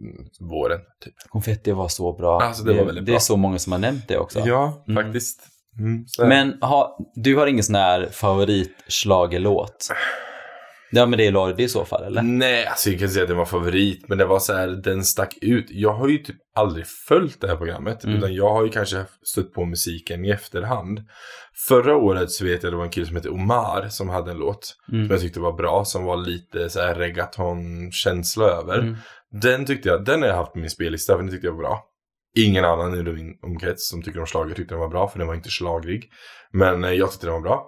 Mm, 0.00 0.28
Våren, 0.50 0.80
typ. 1.04 1.14
Konfetti 1.28 1.72
var 1.72 1.88
så 1.88 2.12
bra. 2.12 2.40
Alltså, 2.42 2.64
det 2.64 2.74
var 2.74 2.84
väldigt 2.84 3.06
det 3.06 3.10
är 3.10 3.14
bra. 3.14 3.20
så 3.20 3.36
många 3.36 3.58
som 3.58 3.72
har 3.72 3.78
nämnt 3.78 4.08
det 4.08 4.18
också. 4.18 4.40
Ja, 4.40 4.84
Mm. 4.88 5.04
faktiskt. 5.04 5.42
Mm. 5.78 6.04
Men 6.28 6.62
ha, 6.62 6.98
du 7.14 7.36
har 7.36 7.46
ingen 7.46 7.64
sån 7.64 7.74
här 7.74 8.06
favoritschlagerlåt? 8.12 9.88
Ja, 10.90 11.06
men 11.06 11.18
det 11.18 11.26
är 11.26 11.32
Lordi 11.32 11.62
i 11.62 11.68
så 11.68 11.84
fall, 11.84 12.04
eller? 12.04 12.22
Nej, 12.22 12.66
alltså 12.66 12.90
jag 12.90 13.00
kan 13.00 13.08
säga 13.08 13.22
att 13.22 13.28
den 13.28 13.36
var 13.38 13.44
favorit, 13.44 14.08
men 14.08 14.18
det 14.18 14.24
var 14.24 14.38
så 14.38 14.52
här, 14.52 14.68
den 14.68 15.04
stack 15.04 15.34
ut. 15.40 15.66
Jag 15.68 15.92
har 15.92 16.08
ju 16.08 16.18
typ 16.18 16.36
aldrig 16.54 16.86
följt 16.86 17.40
det 17.40 17.48
här 17.48 17.56
programmet, 17.56 18.04
Mm. 18.04 18.16
utan 18.16 18.34
jag 18.34 18.50
har 18.50 18.64
ju 18.64 18.70
kanske 18.70 19.04
stött 19.22 19.52
på 19.52 19.64
musiken 19.64 20.24
i 20.24 20.30
efterhand. 20.30 21.00
Förra 21.68 21.96
året 21.96 22.30
så 22.30 22.44
vet 22.44 22.62
jag 22.62 22.72
det 22.72 22.76
var 22.76 22.84
en 22.84 22.90
kille 22.90 23.06
som 23.06 23.16
heter 23.16 23.32
Omar 23.32 23.86
som 23.88 24.08
hade 24.08 24.30
en 24.30 24.36
låt 24.38 24.64
som 24.64 24.94
Mm. 24.98 25.10
jag 25.10 25.20
tyckte 25.20 25.40
var 25.40 25.52
bra, 25.52 25.84
som 25.84 26.04
var 26.04 26.16
lite 26.16 26.70
så 26.70 26.80
här 26.80 26.94
reggaeton-känsla 26.94 28.44
över. 28.44 28.78
Mm. 28.78 28.96
Den 29.42 29.64
tyckte 29.66 29.88
jag, 29.88 30.04
den 30.04 30.22
har 30.22 30.28
jag 30.28 30.36
haft 30.36 30.52
på 30.52 30.58
min 30.58 30.70
spellista, 30.70 31.12
för 31.12 31.22
den 31.22 31.30
tyckte 31.30 31.46
jag 31.46 31.52
var 31.54 31.62
bra. 31.62 31.84
Ingen 32.36 32.64
annan 32.64 32.94
i 32.94 33.02
min 33.02 33.38
omkrets 33.42 33.88
som 33.88 34.02
tycker 34.02 34.20
om 34.20 34.26
schlager 34.26 34.54
tyckte 34.54 34.74
den 34.74 34.80
var 34.80 34.88
bra, 34.88 35.08
för 35.08 35.18
den 35.18 35.28
var 35.28 35.34
inte 35.34 35.50
slagrig. 35.50 36.10
Men 36.52 36.84
eh, 36.84 36.90
jag 36.92 37.10
tyckte 37.10 37.26
den 37.26 37.34
var 37.34 37.40
bra. 37.42 37.66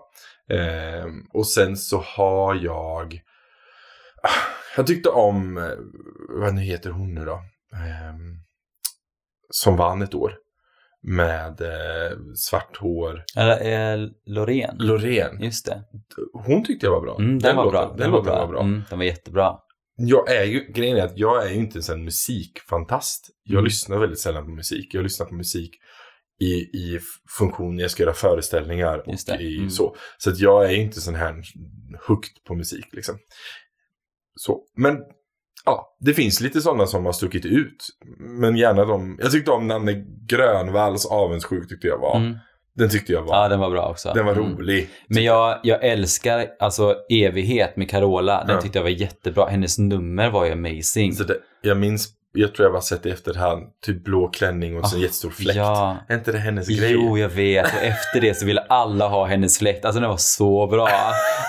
Ehm, 0.50 1.26
och 1.33 1.47
sen 1.47 1.76
så 1.76 1.99
har 1.99 2.54
jag... 2.54 3.21
Ah, 4.23 4.28
Jag 4.76 4.87
tyckte 4.87 5.09
om, 5.09 5.57
eh, 5.59 5.71
vad 6.42 6.54
nu 6.54 6.61
heter 6.61 6.90
hon 6.90 7.14
nu 7.14 7.25
då? 7.25 7.35
Ehm, 7.76 8.37
som 9.50 9.76
vann 9.76 10.02
ett 10.02 10.14
år. 10.14 10.35
Med 11.02 11.61
eh, 11.61 12.16
svart 12.37 12.76
hår. 12.76 13.25
Eller 13.37 13.95
eh, 14.02 14.09
Loreen. 14.26 14.76
Loreen. 14.78 15.42
Just 15.42 15.66
det. 15.66 15.83
Hon 16.33 16.64
tyckte 16.64 16.87
jag 16.87 16.92
var 16.92 17.00
bra. 17.00 17.16
Mm, 17.19 17.38
den, 17.38 17.57
var 17.57 17.64
låten, 17.64 17.80
bra. 17.88 17.95
Den, 17.99 18.11
låten 18.11 18.33
var 18.33 18.47
bra. 18.49 18.61
Mm, 18.61 18.83
den 18.90 18.99
var 18.99 19.07
jättebra. 19.07 19.57
Jag 19.97 20.30
är 20.30 20.45
ju, 20.45 20.73
grejen 20.73 20.97
är 20.97 21.02
att 21.04 21.19
jag 21.19 21.47
är 21.47 21.49
ju 21.50 21.54
inte 21.54 21.92
en 21.92 22.04
musikfantast. 22.04 23.30
Jag 23.42 23.52
Mm. 23.54 23.64
lyssnar 23.64 23.99
väldigt 23.99 24.19
sällan 24.21 24.45
på 24.45 24.50
musik. 24.50 24.95
Jag 24.95 25.02
lyssnar 25.02 25.26
på 25.26 25.35
musik 25.35 25.71
i, 26.40 26.52
i 26.78 26.99
funktion 27.38 27.78
jag 27.78 27.90
ska 27.90 28.02
göra 28.02 28.14
föreställningar 28.14 28.99
och 29.09 29.14
i 29.40 29.56
Mm. 29.56 29.70
så. 29.70 29.97
Så 30.18 30.30
att 30.30 30.38
jag 30.38 30.64
är 30.64 30.75
inte 30.76 31.00
sån 31.00 31.14
här 31.14 31.35
hooked 32.09 32.44
på 32.47 32.54
musik 32.54 32.87
liksom. 32.92 33.18
Så, 34.37 34.61
men 34.76 34.97
ja, 35.64 35.97
det 36.00 36.14
finns 36.14 36.40
lite 36.40 36.61
sådana 36.61 36.87
som 36.87 37.04
har 37.06 37.12
stuckit 37.12 37.44
ut. 37.47 37.87
Men 38.18 38.56
gärna 38.56 38.85
de, 38.85 39.18
jag 39.23 39.30
tyckte 39.32 39.50
om 39.50 39.68
Nanne 39.68 40.04
Grönvalls 40.26 41.06
Avundsjuk 41.06 41.68
tyckte 41.68 41.87
jag 41.87 41.99
var. 41.99 42.16
Mm. 42.16 42.38
Den 42.75 42.90
tyckte 42.90 43.12
jag 43.12 43.23
var, 43.23 43.37
Ja, 43.37 43.49
den 43.49 43.61
var 43.61 43.70
bra 43.70 43.88
också. 43.90 44.12
den 44.14 44.26
var 44.26 44.32
Mm. 44.32 44.56
rolig. 44.56 44.88
Men 45.09 45.25
jag, 45.25 45.61
jag 45.62 45.85
älskar 45.85 46.47
alltså 46.59 46.97
Evighet 47.11 47.76
med 47.76 47.90
Carola. 47.90 48.44
Den 48.44 48.54
Ja. 48.56 48.62
tyckte 48.62 48.78
jag 48.78 48.82
var 48.82 48.90
jättebra. 48.90 49.47
Hennes 49.49 49.78
nummer 49.78 50.30
var 50.30 50.44
ju 50.47 50.52
amazing. 50.52 51.12
Så 51.12 51.25
det, 51.25 51.37
jag 51.62 51.76
minns, 51.76 52.09
jag 52.32 52.54
tror 52.54 52.64
jag 52.66 52.72
bara 52.72 52.82
sett 52.82 53.06
i 53.06 53.10
efterhand, 53.10 53.62
typ 53.87 54.04
blå 54.04 54.28
klänning 54.28 54.78
och 54.78 54.88
så 54.88 54.96
en 54.96 55.00
Ah, 55.00 55.02
jättestor 55.02 55.30
fläkt. 55.30 55.56
Ja. 55.56 55.96
Är 56.08 56.14
inte 56.14 56.32
det 56.32 56.38
hennes 56.38 56.68
grej? 56.68 56.92
Jo, 56.92 57.18
jag 57.18 57.28
vet. 57.28 57.66
Och 57.75 57.82
efter 57.82 58.20
det 58.20 58.34
så 58.34 58.46
ville 58.46 58.60
alla 58.60 59.08
ha 59.08 59.25
hennes 59.26 59.58
fläkt. 59.58 59.84
Alltså 59.84 60.00
den 60.00 60.10
var 60.10 60.16
så 60.16 60.66
bra. 60.66 60.88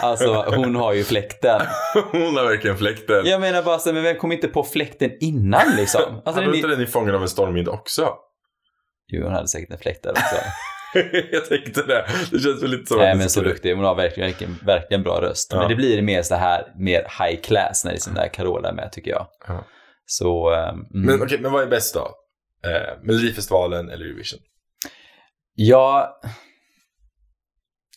Alltså 0.01 0.45
hon 0.55 0.75
har 0.75 0.93
ju 0.93 1.03
fläkten. 1.03 1.61
Hon 2.11 2.35
har 2.38 2.43
verkligen 2.43 2.77
fläkten. 2.77 3.25
Jag 3.25 3.41
menar 3.41 3.63
bara 3.63 3.79
så, 3.79 3.93
men 3.93 4.03
vem 4.03 4.17
kom 4.17 4.31
inte 4.31 4.47
på 4.47 4.63
fläkten 4.63 5.11
innan 5.19 5.75
liksom? 5.77 6.01
Alltså, 6.25 6.31
Hade 6.31 6.45
den 6.45 6.55
inte 6.55 6.67
den 6.67 6.81
i 6.81 6.85
Fången 6.85 7.15
av 7.15 7.21
en 7.21 7.29
stormvind 7.29 7.69
också? 7.69 8.09
Jo, 9.07 9.23
hon 9.23 9.33
hade 9.33 9.47
säkert 9.47 9.71
en 9.71 9.77
fläkt 9.77 10.03
där 10.03 10.11
också. 10.11 10.35
jag 11.31 11.45
tänkte 11.45 11.83
det. 11.83 12.05
Det 12.31 12.39
känns 12.39 12.63
väl 12.63 12.69
lite 12.69 12.85
som 12.85 12.97
Nej, 12.97 13.15
men 13.15 13.29
så 13.29 13.41
duktig. 13.41 13.75
Hon 13.75 13.85
har 13.85 13.95
verkligen, 13.95 14.29
verkligen, 14.29 14.57
verkligen 14.65 15.03
bra 15.03 15.21
röst. 15.21 15.50
Ja. 15.53 15.59
Men 15.59 15.69
det 15.69 15.75
blir 15.75 16.01
mer 16.01 16.21
så 16.21 16.35
här, 16.35 16.63
mer 16.75 17.07
high 17.19 17.41
class 17.41 17.85
när 17.85 17.91
det 17.91 17.97
är 17.97 18.00
sån 18.00 18.13
där 18.13 18.27
Carola 18.27 18.73
med 18.73 18.91
tycker 18.91 19.11
jag. 19.11 19.27
Ja. 19.47 19.63
Så, 20.12 20.53
ehm, 20.53 20.75
mm. 20.75 20.88
Men 20.91 21.22
okej, 21.22 21.39
men 21.39 21.51
vad 21.51 21.63
är 21.63 21.68
bäst 21.68 21.94
då? 21.94 22.12
Eh, 22.70 23.03
Melodifestivalen 23.03 23.89
eller 23.89 24.06
Eurovision? 24.06 24.39
Ja, 25.56 26.20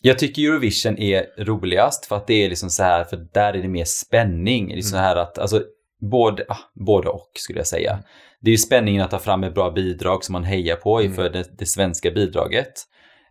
jag 0.01 0.19
tycker 0.19 0.41
Eurovision 0.41 0.97
är 0.97 1.43
roligast 1.43 2.05
för 2.05 2.15
att 2.15 2.27
det 2.27 2.45
är 2.45 2.49
liksom 2.49 2.69
så 2.69 2.83
här, 2.83 3.03
för 3.03 3.17
där 3.33 3.53
är 3.53 3.61
det 3.61 3.67
mer 3.67 3.85
spänning. 3.85 4.67
Det 4.67 4.77
är 4.77 4.81
så 4.81 4.97
här 4.97 5.15
att, 5.15 5.37
alltså, 5.37 5.63
både, 6.11 6.45
ah, 6.49 6.57
både 6.85 7.09
och 7.09 7.31
skulle 7.35 7.59
jag 7.59 7.67
säga. 7.67 7.99
Det 8.41 8.49
är 8.49 8.51
ju 8.51 8.57
spänningen 8.57 9.01
att 9.01 9.11
ta 9.11 9.19
fram 9.19 9.43
ett 9.43 9.53
bra 9.53 9.71
bidrag 9.71 10.23
som 10.23 10.33
man 10.33 10.43
hejar 10.43 10.75
på 10.75 10.99
Mm. 10.99 11.11
inför 11.11 11.29
det, 11.29 11.57
det 11.57 11.65
svenska 11.65 12.11
bidraget. 12.11 12.73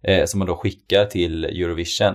Eh, 0.02 0.24
som 0.24 0.38
man 0.38 0.48
då 0.48 0.56
skickar 0.56 1.04
till 1.04 1.44
Eurovision. 1.44 2.14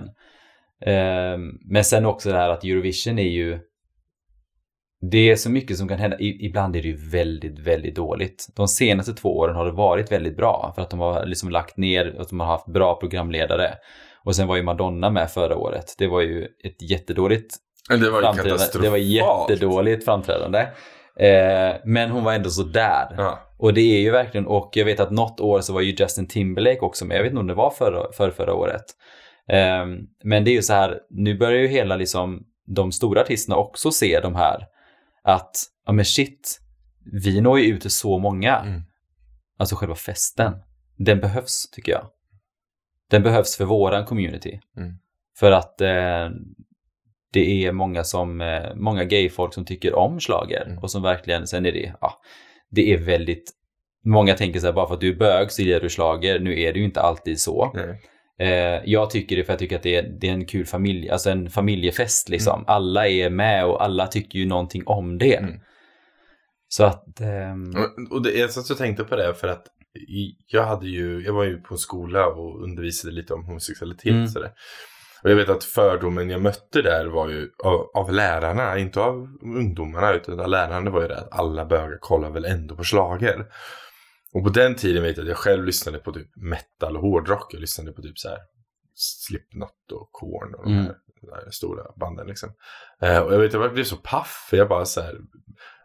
Eh, 0.86 1.38
men 1.70 1.84
sen 1.84 2.06
också 2.06 2.30
det 2.30 2.36
här 2.36 2.48
att 2.48 2.64
Eurovision 2.64 3.18
är 3.18 3.28
ju 3.30 3.58
det 5.00 5.30
är 5.30 5.36
så 5.36 5.50
mycket 5.50 5.78
som 5.78 5.88
kan 5.88 5.98
hända. 5.98 6.16
Ibland 6.20 6.76
är 6.76 6.82
det 6.82 6.88
ju 6.88 7.10
väldigt, 7.10 7.58
väldigt 7.58 7.96
dåligt. 7.96 8.46
De 8.56 8.68
senaste 8.68 9.12
två 9.12 9.38
åren 9.38 9.56
har 9.56 9.66
det 9.66 9.72
varit 9.72 10.12
väldigt 10.12 10.36
bra 10.36 10.72
för 10.74 10.82
att 10.82 10.90
de 10.90 10.98
har 10.98 11.26
liksom 11.26 11.50
lagt 11.50 11.76
ner 11.76 12.20
och 12.20 12.26
de 12.30 12.40
har 12.40 12.46
haft 12.46 12.66
bra 12.66 12.94
programledare. 13.00 13.74
Och 14.24 14.36
sen 14.36 14.46
var 14.48 14.56
ju 14.56 14.62
Madonna 14.62 15.10
med 15.10 15.30
förra 15.30 15.56
året. 15.56 15.94
Det 15.98 16.06
var 16.06 16.20
ju 16.20 16.44
ett 16.64 16.90
jättedåligt 16.90 17.56
Det 17.88 18.10
var 18.10 18.20
framträdande. 18.20 18.64
Det 18.82 18.90
var 18.90 18.96
jättedåligt 18.96 20.04
framträdande. 20.04 20.58
Eh, 21.16 21.76
men 21.84 22.10
hon 22.10 22.24
var 22.24 22.32
ändå 22.32 22.50
så 22.50 22.62
där. 22.62 23.14
Ja. 23.16 23.38
Och 23.58 23.74
det 23.74 23.80
är 23.80 24.00
ju 24.00 24.10
verkligen, 24.10 24.46
och 24.46 24.70
jag 24.74 24.84
vet 24.84 25.00
att 25.00 25.10
något 25.10 25.40
år 25.40 25.60
så 25.60 25.72
var 25.72 25.80
ju 25.80 25.94
Justin 25.98 26.28
Timberlake 26.28 26.80
också 26.80 27.04
med. 27.04 27.16
Jag 27.16 27.22
vet 27.22 27.30
inte 27.30 27.40
om 27.40 27.46
det 27.46 27.54
var 27.54 27.70
förra, 27.70 28.12
för 28.12 28.30
förra 28.30 28.54
året. 28.54 28.84
Ehm, 29.48 29.98
men 30.24 30.44
det 30.44 30.50
är 30.50 30.54
ju 30.54 30.62
så 30.62 30.72
här, 30.72 30.98
nu 31.10 31.38
börjar 31.38 31.60
ju 31.60 31.68
hela 31.68 31.96
liksom 31.96 32.42
de 32.66 32.92
stora 32.92 33.20
artisterna 33.20 33.56
också 33.56 33.90
se 33.90 34.20
de 34.20 34.34
här 34.34 34.66
att, 35.22 35.56
ja 35.86 35.92
men 35.92 36.04
shit, 36.04 36.60
vi 37.22 37.40
når 37.40 37.60
ju 37.60 37.66
ut 37.66 37.80
till 37.80 37.90
så 37.90 38.18
många. 38.18 38.56
Mm. 38.56 38.82
Alltså 39.58 39.76
själva 39.76 39.94
festen, 39.94 40.52
den 40.96 41.20
behövs 41.20 41.70
tycker 41.72 41.92
jag. 41.92 42.06
Den 43.10 43.22
behövs 43.22 43.56
för 43.56 43.64
våran 43.64 44.04
community. 44.04 44.60
Mm. 44.76 44.94
För 45.38 45.52
att 45.52 45.80
eh, 45.80 46.28
det 47.32 47.64
är 47.64 47.72
många 47.72 48.04
som, 48.04 48.40
eh, 48.40 48.74
många 48.74 49.04
gayfolk 49.04 49.54
som 49.54 49.64
tycker 49.64 49.94
om 49.94 50.20
slager 50.20 50.64
Mm. 50.66 50.78
och 50.78 50.90
som 50.90 51.02
verkligen, 51.02 51.46
sen 51.46 51.66
är 51.66 51.72
det, 51.72 51.94
ja, 52.00 52.20
det 52.70 52.92
är 52.92 52.98
väldigt, 52.98 53.50
många 54.04 54.34
tänker 54.34 54.60
så 54.60 54.66
här, 54.66 54.72
bara 54.72 54.86
för 54.86 54.94
att 54.94 55.00
du 55.00 55.10
är 55.10 55.16
bög 55.16 55.52
så 55.52 55.62
gillar 55.62 55.80
du 55.80 55.90
slager. 55.90 56.40
Nu 56.40 56.60
är 56.60 56.72
det 56.72 56.78
ju 56.78 56.84
inte 56.84 57.00
alltid 57.00 57.40
så. 57.40 57.72
Nej. 57.74 58.00
Eh, 58.40 58.80
jag 58.84 59.10
tycker 59.10 59.36
det 59.36 59.44
för 59.44 59.52
jag 59.52 59.58
tycker 59.58 59.76
att 59.76 59.82
det 59.82 59.96
är, 59.96 60.02
det 60.20 60.28
är 60.28 60.32
en 60.32 60.46
kul 60.46 60.66
familj, 60.66 61.10
alltså 61.10 61.30
en 61.30 61.50
familjefest 61.50 62.28
liksom. 62.28 62.64
Alla 62.66 63.08
är 63.08 63.30
med 63.30 63.66
och 63.66 63.84
alla 63.84 64.06
tycker 64.06 64.38
ju 64.38 64.46
någonting 64.46 64.82
om 64.86 65.18
det. 65.18 65.36
Mm. 65.36 65.60
Så 66.68 66.84
att, 66.84 67.20
ehm, 67.20 67.74
Och 68.10 68.22
det, 68.22 68.30
jag 68.30 68.50
satt 68.50 68.70
och 68.70 68.78
tänkte 68.78 69.04
på 69.04 69.16
det 69.16 69.34
för 69.34 69.48
att 69.48 69.66
jag 70.46 70.64
hade 70.64 70.86
ju, 70.88 71.22
jag 71.24 71.32
var 71.32 71.44
ju 71.44 71.60
på 71.60 71.74
en 71.74 71.78
skola 71.78 72.26
och 72.26 72.62
undervisade 72.64 73.12
lite 73.12 73.34
om 73.34 73.44
homosexualitet 73.44 74.12
Mm. 74.12 74.28
sådär. 74.28 74.52
Och 75.22 75.30
jag 75.30 75.36
vet 75.36 75.48
att 75.48 75.64
fördomen 75.64 76.30
jag 76.30 76.40
mötte 76.42 76.82
där 76.82 77.06
var 77.06 77.28
ju 77.28 77.48
av, 77.64 77.90
av 77.94 78.12
lärarna, 78.12 78.78
inte 78.78 79.00
av 79.00 79.28
ungdomarna 79.42 80.12
utan 80.12 80.40
av 80.40 80.48
lärarna 80.48 80.90
var 80.90 81.02
ju 81.02 81.08
det 81.08 81.18
att 81.18 81.32
alla 81.32 81.64
bögar 81.64 81.98
kollar 82.00 82.30
väl 82.30 82.44
ändå 82.44 82.76
på 82.76 82.84
slager. 82.84 83.46
Och 84.32 84.44
på 84.44 84.50
den 84.50 84.74
tiden 84.74 85.02
vet 85.02 85.16
jag 85.16 85.24
att 85.24 85.28
jag 85.28 85.36
själv 85.36 85.64
lyssnade 85.64 85.98
på 85.98 86.12
typ 86.12 86.28
metal 86.36 86.96
och 86.96 87.02
hårdrock. 87.02 87.54
Jag 87.54 87.60
lyssnade 87.60 87.92
på 87.92 88.02
typ 88.02 88.18
så 88.18 88.28
här 88.28 88.38
Slipknot 88.94 89.92
och 89.92 90.08
Korn 90.12 90.54
och 90.54 90.64
de 90.64 90.72
Mm. 90.72 90.84
här, 90.84 90.94
de 91.20 91.30
här 91.32 91.50
stora 91.50 91.82
banden 92.00 92.26
liksom. 92.26 92.50
Eh, 93.02 93.18
och 93.18 93.34
jag 93.34 93.38
vet 93.38 93.54
att 93.54 93.60
jag 93.62 93.74
blev 93.74 93.84
så 93.84 93.96
paff 93.96 94.46
för 94.50 94.56
jag 94.56 94.68
bara 94.68 94.84
så 94.84 95.00
här 95.00 95.14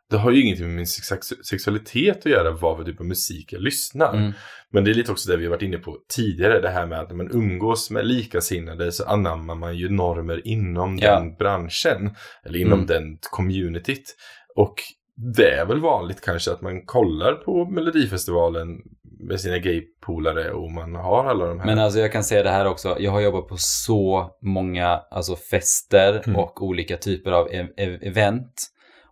det 0.09 0.17
har 0.17 0.31
ju 0.31 0.41
ingenting 0.41 0.65
med 0.67 0.75
min 0.75 0.87
sex- 0.87 1.33
sexualitet 1.45 2.17
att 2.17 2.25
göra 2.25 2.51
vad 2.51 2.77
för 2.77 2.83
typ 2.83 2.99
av 2.99 3.05
musik 3.05 3.53
jag 3.53 3.61
lyssnar. 3.61 4.13
mm, 4.13 4.31
Men 4.69 4.83
det 4.83 4.91
är 4.91 4.93
lite 4.95 5.11
också 5.11 5.31
det 5.31 5.37
vi 5.37 5.43
har 5.45 5.49
varit 5.51 5.61
inne 5.61 5.77
på 5.77 5.97
tidigare. 6.15 6.61
Det 6.61 6.69
här 6.69 6.85
med 6.85 6.99
att 6.99 7.09
när 7.09 7.15
man 7.15 7.31
umgås 7.31 7.89
med 7.91 8.05
likasinnade 8.07 8.91
så 8.91 9.03
anammar 9.05 9.55
man 9.55 9.77
ju 9.77 9.89
normer 9.89 10.47
inom 10.47 10.97
Ja. 10.97 11.19
den 11.19 11.35
branschen. 11.35 12.15
Eller 12.43 12.59
inom 12.59 12.73
Mm. 12.79 12.85
den 12.85 13.17
communityt. 13.21 14.15
Och 14.55 14.75
det 15.15 15.51
är 15.51 15.65
väl 15.65 15.79
vanligt 15.81 16.21
kanske 16.21 16.51
att 16.51 16.61
man 16.61 16.85
kollar 16.85 17.33
på 17.33 17.65
Melodifestivalen 17.65 18.81
med 19.19 19.39
sina 19.39 19.57
gaypolare 19.57 20.51
och 20.51 20.71
man 20.71 20.95
har 20.95 21.25
alla 21.25 21.45
de 21.45 21.59
här. 21.59 21.65
Men 21.65 21.79
alltså 21.79 21.99
jag 21.99 22.11
kan 22.11 22.23
säga 22.23 22.43
det 22.43 22.49
här 22.49 22.67
också, 22.67 22.95
jag 22.99 23.11
har 23.11 23.21
jobbat 23.21 23.47
på 23.47 23.55
så 23.57 24.29
många 24.41 24.87
alltså 25.11 25.35
fester 25.35 26.21
Mm. 26.27 26.39
och 26.39 26.63
olika 26.63 26.97
typer 26.97 27.31
av 27.31 27.47
e- 27.51 27.67
e- 27.77 27.99
event. 28.01 28.51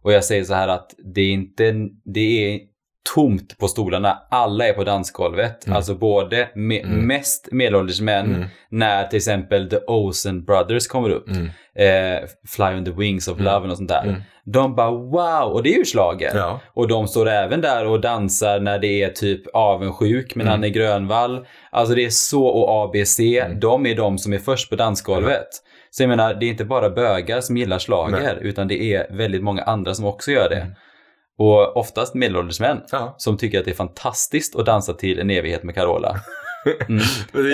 Och 0.04 0.14
jag 0.14 0.24
säger 0.24 0.44
så 0.44 0.54
här 0.54 0.68
att 0.68 0.92
det 1.14 1.22
är 1.22 1.32
inte, 1.32 1.74
det 2.06 2.20
är 2.54 2.60
tomt 3.16 3.58
på 3.58 3.68
stolarna. 3.68 4.18
Alla 4.30 4.68
är 4.68 4.74
på 4.74 4.84
dansgolvet. 4.84 5.66
Mm. 5.66 5.76
Alltså 5.78 5.96
både 5.96 6.50
me- 6.56 6.84
Mm. 6.84 7.08
mest 7.08 7.50
medelålders 7.52 8.02
män 8.02 8.26
Mm. 8.36 8.48
när 8.70 9.08
till 9.08 9.18
exempel 9.18 9.70
The 9.70 9.78
Olsen 9.88 10.44
Brothers 10.46 10.88
kommer 10.88 11.10
upp. 11.10 11.28
Mm. 11.30 11.46
Eh, 11.76 12.22
Fly 12.48 12.66
on 12.66 12.86
the 12.86 12.92
Wings 12.92 13.28
of 13.28 13.40
Mm. 13.40 13.54
Love 13.54 13.70
och 13.72 13.78
sånt 13.78 13.90
där. 13.90 14.04
Mm. 14.04 14.22
De 14.46 14.76
bara 14.76 14.92
wow, 14.92 15.54
och 15.54 15.64
det 15.64 15.74
är 15.74 15.78
ju 15.78 15.86
schlager. 15.86 16.32
Ja. 16.36 16.60
Och 16.74 16.88
de 16.88 17.08
står 17.08 17.30
även 17.30 17.62
där 17.62 17.86
och 17.88 18.02
dansar 18.02 18.60
när 18.60 18.80
det 18.80 19.04
är 19.04 19.10
typ 19.10 19.42
avundsjuk 19.54 20.36
med 20.36 20.44
Mm. 20.46 20.52
Nanne 20.52 20.70
Grönvall. 20.70 21.46
Alltså 21.72 21.96
det 21.96 22.06
är 22.06 22.10
så 22.10 22.46
och 22.46 22.84
ABC, 22.84 23.20
de 23.62 23.86
är 23.86 23.96
de 23.96 24.18
som 24.18 24.34
är 24.34 24.38
först 24.40 24.70
på 24.70 24.76
dansgolvet. 24.76 25.48
Så 25.92 26.04
jag 26.04 26.08
menar, 26.10 26.34
det 26.34 26.46
är 26.46 26.50
inte 26.50 26.66
bara 26.66 26.90
bögar 26.90 27.42
som 27.42 27.58
gillar 27.58 27.80
slager 27.80 28.38
utan 28.42 28.68
det 28.68 28.84
är 28.94 29.08
väldigt 29.18 29.44
många 29.44 29.62
andra 29.64 29.94
som 29.94 30.06
också 30.06 30.32
gör 30.32 30.50
det. 30.50 30.68
Och 31.40 31.78
oftast 31.78 32.16
medelålders 32.16 32.60
män 32.60 32.82
Ja. 32.92 33.16
som 33.18 33.38
tycker 33.38 33.60
att 33.60 33.66
det 33.66 33.72
är 33.72 33.76
fantastiskt 33.76 34.56
att 34.56 34.66
dansa 34.66 34.94
till 34.94 35.20
en 35.20 35.30
evighet 35.30 35.64
med 35.64 35.76
Carola. 35.76 36.16
Mm. 36.90 37.04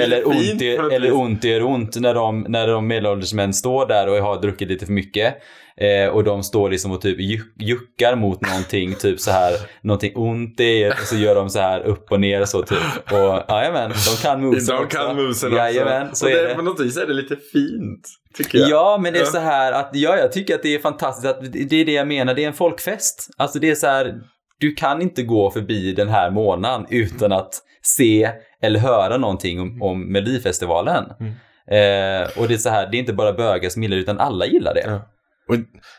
Eller, 0.02 0.28
ont, 0.28 0.62
i, 0.62 0.68
eller 0.68 1.14
ont 1.14 1.44
gör 1.44 1.64
ont 1.64 1.96
när 2.00 2.14
de, 2.14 2.46
när 2.50 2.68
de 2.68 2.88
medelålders 2.88 3.34
män 3.34 3.54
står 3.54 3.86
där 3.86 4.10
och 4.10 4.16
har 4.18 4.42
druckit 4.42 4.68
lite 4.68 4.86
för 4.86 4.94
mycket. 4.94 5.36
Eh, 5.80 6.10
och 6.10 6.24
de 6.24 6.44
står 6.44 6.70
liksom 6.70 6.92
och 6.92 7.02
typ 7.02 7.20
juck, 7.20 7.56
juckar 7.60 8.16
mot 8.16 8.42
någonting, 8.42 8.96
typ 8.96 9.20
så 9.20 9.32
här, 9.32 9.54
någonting 9.82 10.16
ont 10.16 10.60
i 10.60 10.90
och 10.90 11.08
så 11.08 11.16
gör 11.16 11.36
de 11.36 11.50
så 11.50 11.60
här 11.60 11.82
upp 11.82 12.12
och 12.12 12.20
ner 12.20 12.46
så 12.46 12.62
typ. 12.62 13.12
Och 13.12 13.44
jajamän, 13.50 13.90
de 13.90 14.22
kan 14.22 14.42
movesen 14.42 14.76
De 14.76 14.84
också. 14.84 14.98
kan 14.98 15.16
movesen 15.16 15.50
också. 15.50 15.58
Jajamän, 15.58 16.16
så 16.16 16.26
och 16.26 16.32
är 16.32 16.36
det, 16.36 16.48
det. 16.48 16.56
På 16.56 16.62
något 16.62 16.80
vis 16.80 16.98
är 16.98 17.08
det 17.08 17.14
lite 17.14 17.36
fint, 17.36 18.08
tycker 18.34 18.58
jag. 18.60 18.70
Ja, 18.70 19.00
men 19.02 19.14
det 19.14 19.20
är 19.20 19.26
så 19.26 19.40
här 19.40 19.72
att, 19.72 19.90
ja, 19.94 20.18
jag 20.18 20.32
tycker 20.32 20.56
att 20.56 20.64
det 20.64 20.76
är 20.76 20.80
fantastiskt 20.80 21.28
att 21.28 21.52
det 21.52 21.82
är 21.82 21.86
det 21.86 21.92
jag 21.94 22.08
menar, 22.08 22.34
det 22.34 22.44
är 22.44 22.48
en 22.48 22.54
folkfest. 22.54 23.30
Alltså 23.38 23.60
det 23.60 23.70
är 23.70 23.76
så 23.76 23.88
här, 23.88 24.16
du 24.60 24.74
kan 24.74 25.02
inte 25.02 25.24
gå 25.24 25.52
förbi 25.52 25.94
den 25.94 26.10
här 26.10 26.32
månaden 26.32 26.88
utan 26.90 27.32
att 27.32 27.54
se 27.82 28.32
eller 28.62 28.80
höra 28.80 29.18
någonting 29.18 29.60
om, 29.60 29.82
om 29.82 30.12
Melodifestivalen. 30.12 31.06
Mm. 31.20 31.32
Eh, 31.72 32.28
och 32.38 32.48
det 32.48 32.54
är 32.54 32.58
så 32.58 32.70
här, 32.70 32.88
det 32.92 32.98
är 32.98 33.00
inte 33.00 33.14
bara 33.14 33.34
bögar 33.34 33.70
som 33.70 33.84
gillar 33.84 33.96
det, 33.96 34.02
utan 34.02 34.20
alla 34.20 34.46
gillar 34.46 34.74
det. 34.74 34.84
Ja. 34.86 35.02
Och 35.50 35.56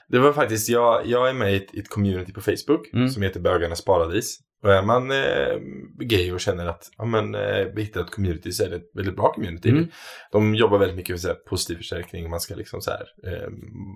det 0.08 0.18
var 0.18 0.32
faktiskt, 0.32 0.68
jag, 0.68 1.06
jag 1.06 1.28
är 1.28 1.32
med 1.32 1.52
i 1.52 1.56
ett, 1.56 1.74
ett 1.74 1.88
community 1.88 2.32
på 2.32 2.40
Facebook 2.40 2.92
Mm. 2.94 3.08
som 3.08 3.22
heter 3.22 3.40
Bögarnas 3.40 3.84
paradis. 3.84 4.38
Och 4.62 4.74
är 4.74 4.82
man 4.82 5.10
eh, 5.10 5.58
gay 5.98 6.32
och 6.32 6.40
känner 6.40 6.66
att 6.66 6.90
ja, 6.98 7.04
men, 7.04 7.34
eh, 7.34 7.66
vi 7.74 7.82
hittar 7.82 8.00
ett 8.00 8.10
community 8.10 8.52
så 8.52 8.64
är 8.64 8.70
det 8.70 8.76
ett 8.76 8.90
väldigt 8.94 9.16
bra 9.16 9.32
community. 9.32 9.68
Mm. 9.70 9.86
De 10.32 10.54
jobbar 10.54 10.78
väldigt 10.78 10.96
mycket 10.96 11.12
med 11.12 11.20
så 11.20 11.28
här, 11.28 11.34
positiv 11.34 11.76
förstärkning 11.76 12.24
och 12.24 12.30
man 12.30 12.40
ska 12.40 12.54
liksom 12.54 12.80
så 12.80 12.90
här, 12.90 13.06
eh, 13.26 13.48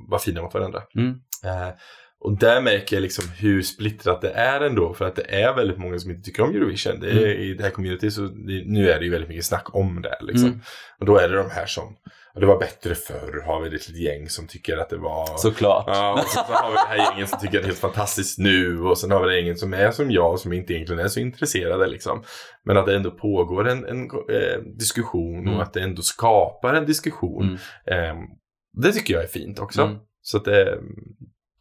vara 0.09 0.21
fina 0.21 0.43
mot 0.43 0.55
varandra. 0.55 0.83
Mm. 0.95 1.11
Eh, 1.45 1.75
och 2.21 2.39
där 2.39 2.61
märker 2.61 2.97
jag 2.97 3.03
liksom 3.03 3.25
hur 3.39 3.63
splittrat 3.63 4.21
det 4.21 4.31
är 4.31 4.61
ändå. 4.61 4.95
För 4.95 5.05
att 5.05 5.17
det 5.17 5.35
är 5.43 5.55
väldigt 5.55 5.79
många 5.79 5.99
som 5.99 6.11
inte 6.11 6.23
tycker 6.23 6.43
om 6.43 6.51
Eurovision. 6.51 7.01
Det 7.01 7.11
är, 7.11 7.27
I 7.27 7.55
det 7.55 7.63
här 7.63 7.71
community 7.71 8.11
så 8.11 8.21
det, 8.21 8.63
nu 8.67 8.91
är 8.91 8.99
det 8.99 9.05
ju 9.05 9.11
väldigt 9.11 9.29
mycket 9.29 9.45
snack 9.45 9.75
om 9.75 10.03
det. 10.03 10.19
Liksom. 10.21 10.49
Mm. 10.49 10.61
Och 11.01 11.07
då 11.07 11.19
är 11.19 11.29
det 11.29 11.37
de 11.37 11.51
här 11.51 11.67
som, 11.67 11.97
det 12.41 12.47
var 12.47 12.59
bättre 12.59 12.95
förr, 12.95 13.43
har 13.47 13.61
vi 13.61 13.67
ett 13.67 13.73
litet 13.73 13.97
gäng 13.97 14.29
som 14.29 14.47
tycker 14.47 14.77
att 14.77 14.89
det 14.91 14.97
var... 14.97 15.37
Såklart. 15.37 15.85
Ja, 15.87 16.13
och 16.13 16.19
så, 16.29 16.39
så 16.47 16.53
har 16.53 16.71
vi 16.71 16.75
det 16.75 17.03
här 17.03 17.13
gänget 17.13 17.29
som 17.29 17.39
tycker 17.39 17.59
att 17.59 17.63
det 17.63 17.67
är 17.67 17.71
helt 17.71 17.79
fantastiskt 17.79 18.39
nu. 18.39 18.81
Och 18.81 18.99
sen 18.99 19.11
har 19.11 19.23
vi 19.23 19.29
det 19.29 19.37
gänget 19.41 19.59
som 19.59 19.75
är 19.75 19.91
som 19.91 20.11
jag, 20.11 20.39
som 20.39 20.53
inte 20.53 20.73
egentligen 20.75 21.05
är 21.05 21.09
så 21.09 21.21
intresserade. 21.21 21.87
Liksom. 21.87 22.23
Men 22.65 22.77
att 22.77 22.87
det 22.87 22.97
ändå 22.97 23.11
pågår 23.11 23.69
en, 23.69 23.85
en 23.85 24.05
eh, 24.31 24.59
diskussion 24.79 25.39
Mm. 25.39 25.55
och 25.57 25.63
att 25.63 25.73
det 25.73 25.81
ändå 25.81 26.03
skapar 26.03 26.75
en 26.75 26.87
diskussion. 26.87 27.59
Mm. 27.87 28.11
Eh, 28.11 28.23
det 28.83 28.93
tycker 28.93 29.15
jag 29.15 29.23
är 29.23 29.29
fint 29.29 29.59
också. 29.59 29.83
Mm. 29.83 29.97
Så 30.23 30.37
att 30.37 30.45
det, 30.45 30.79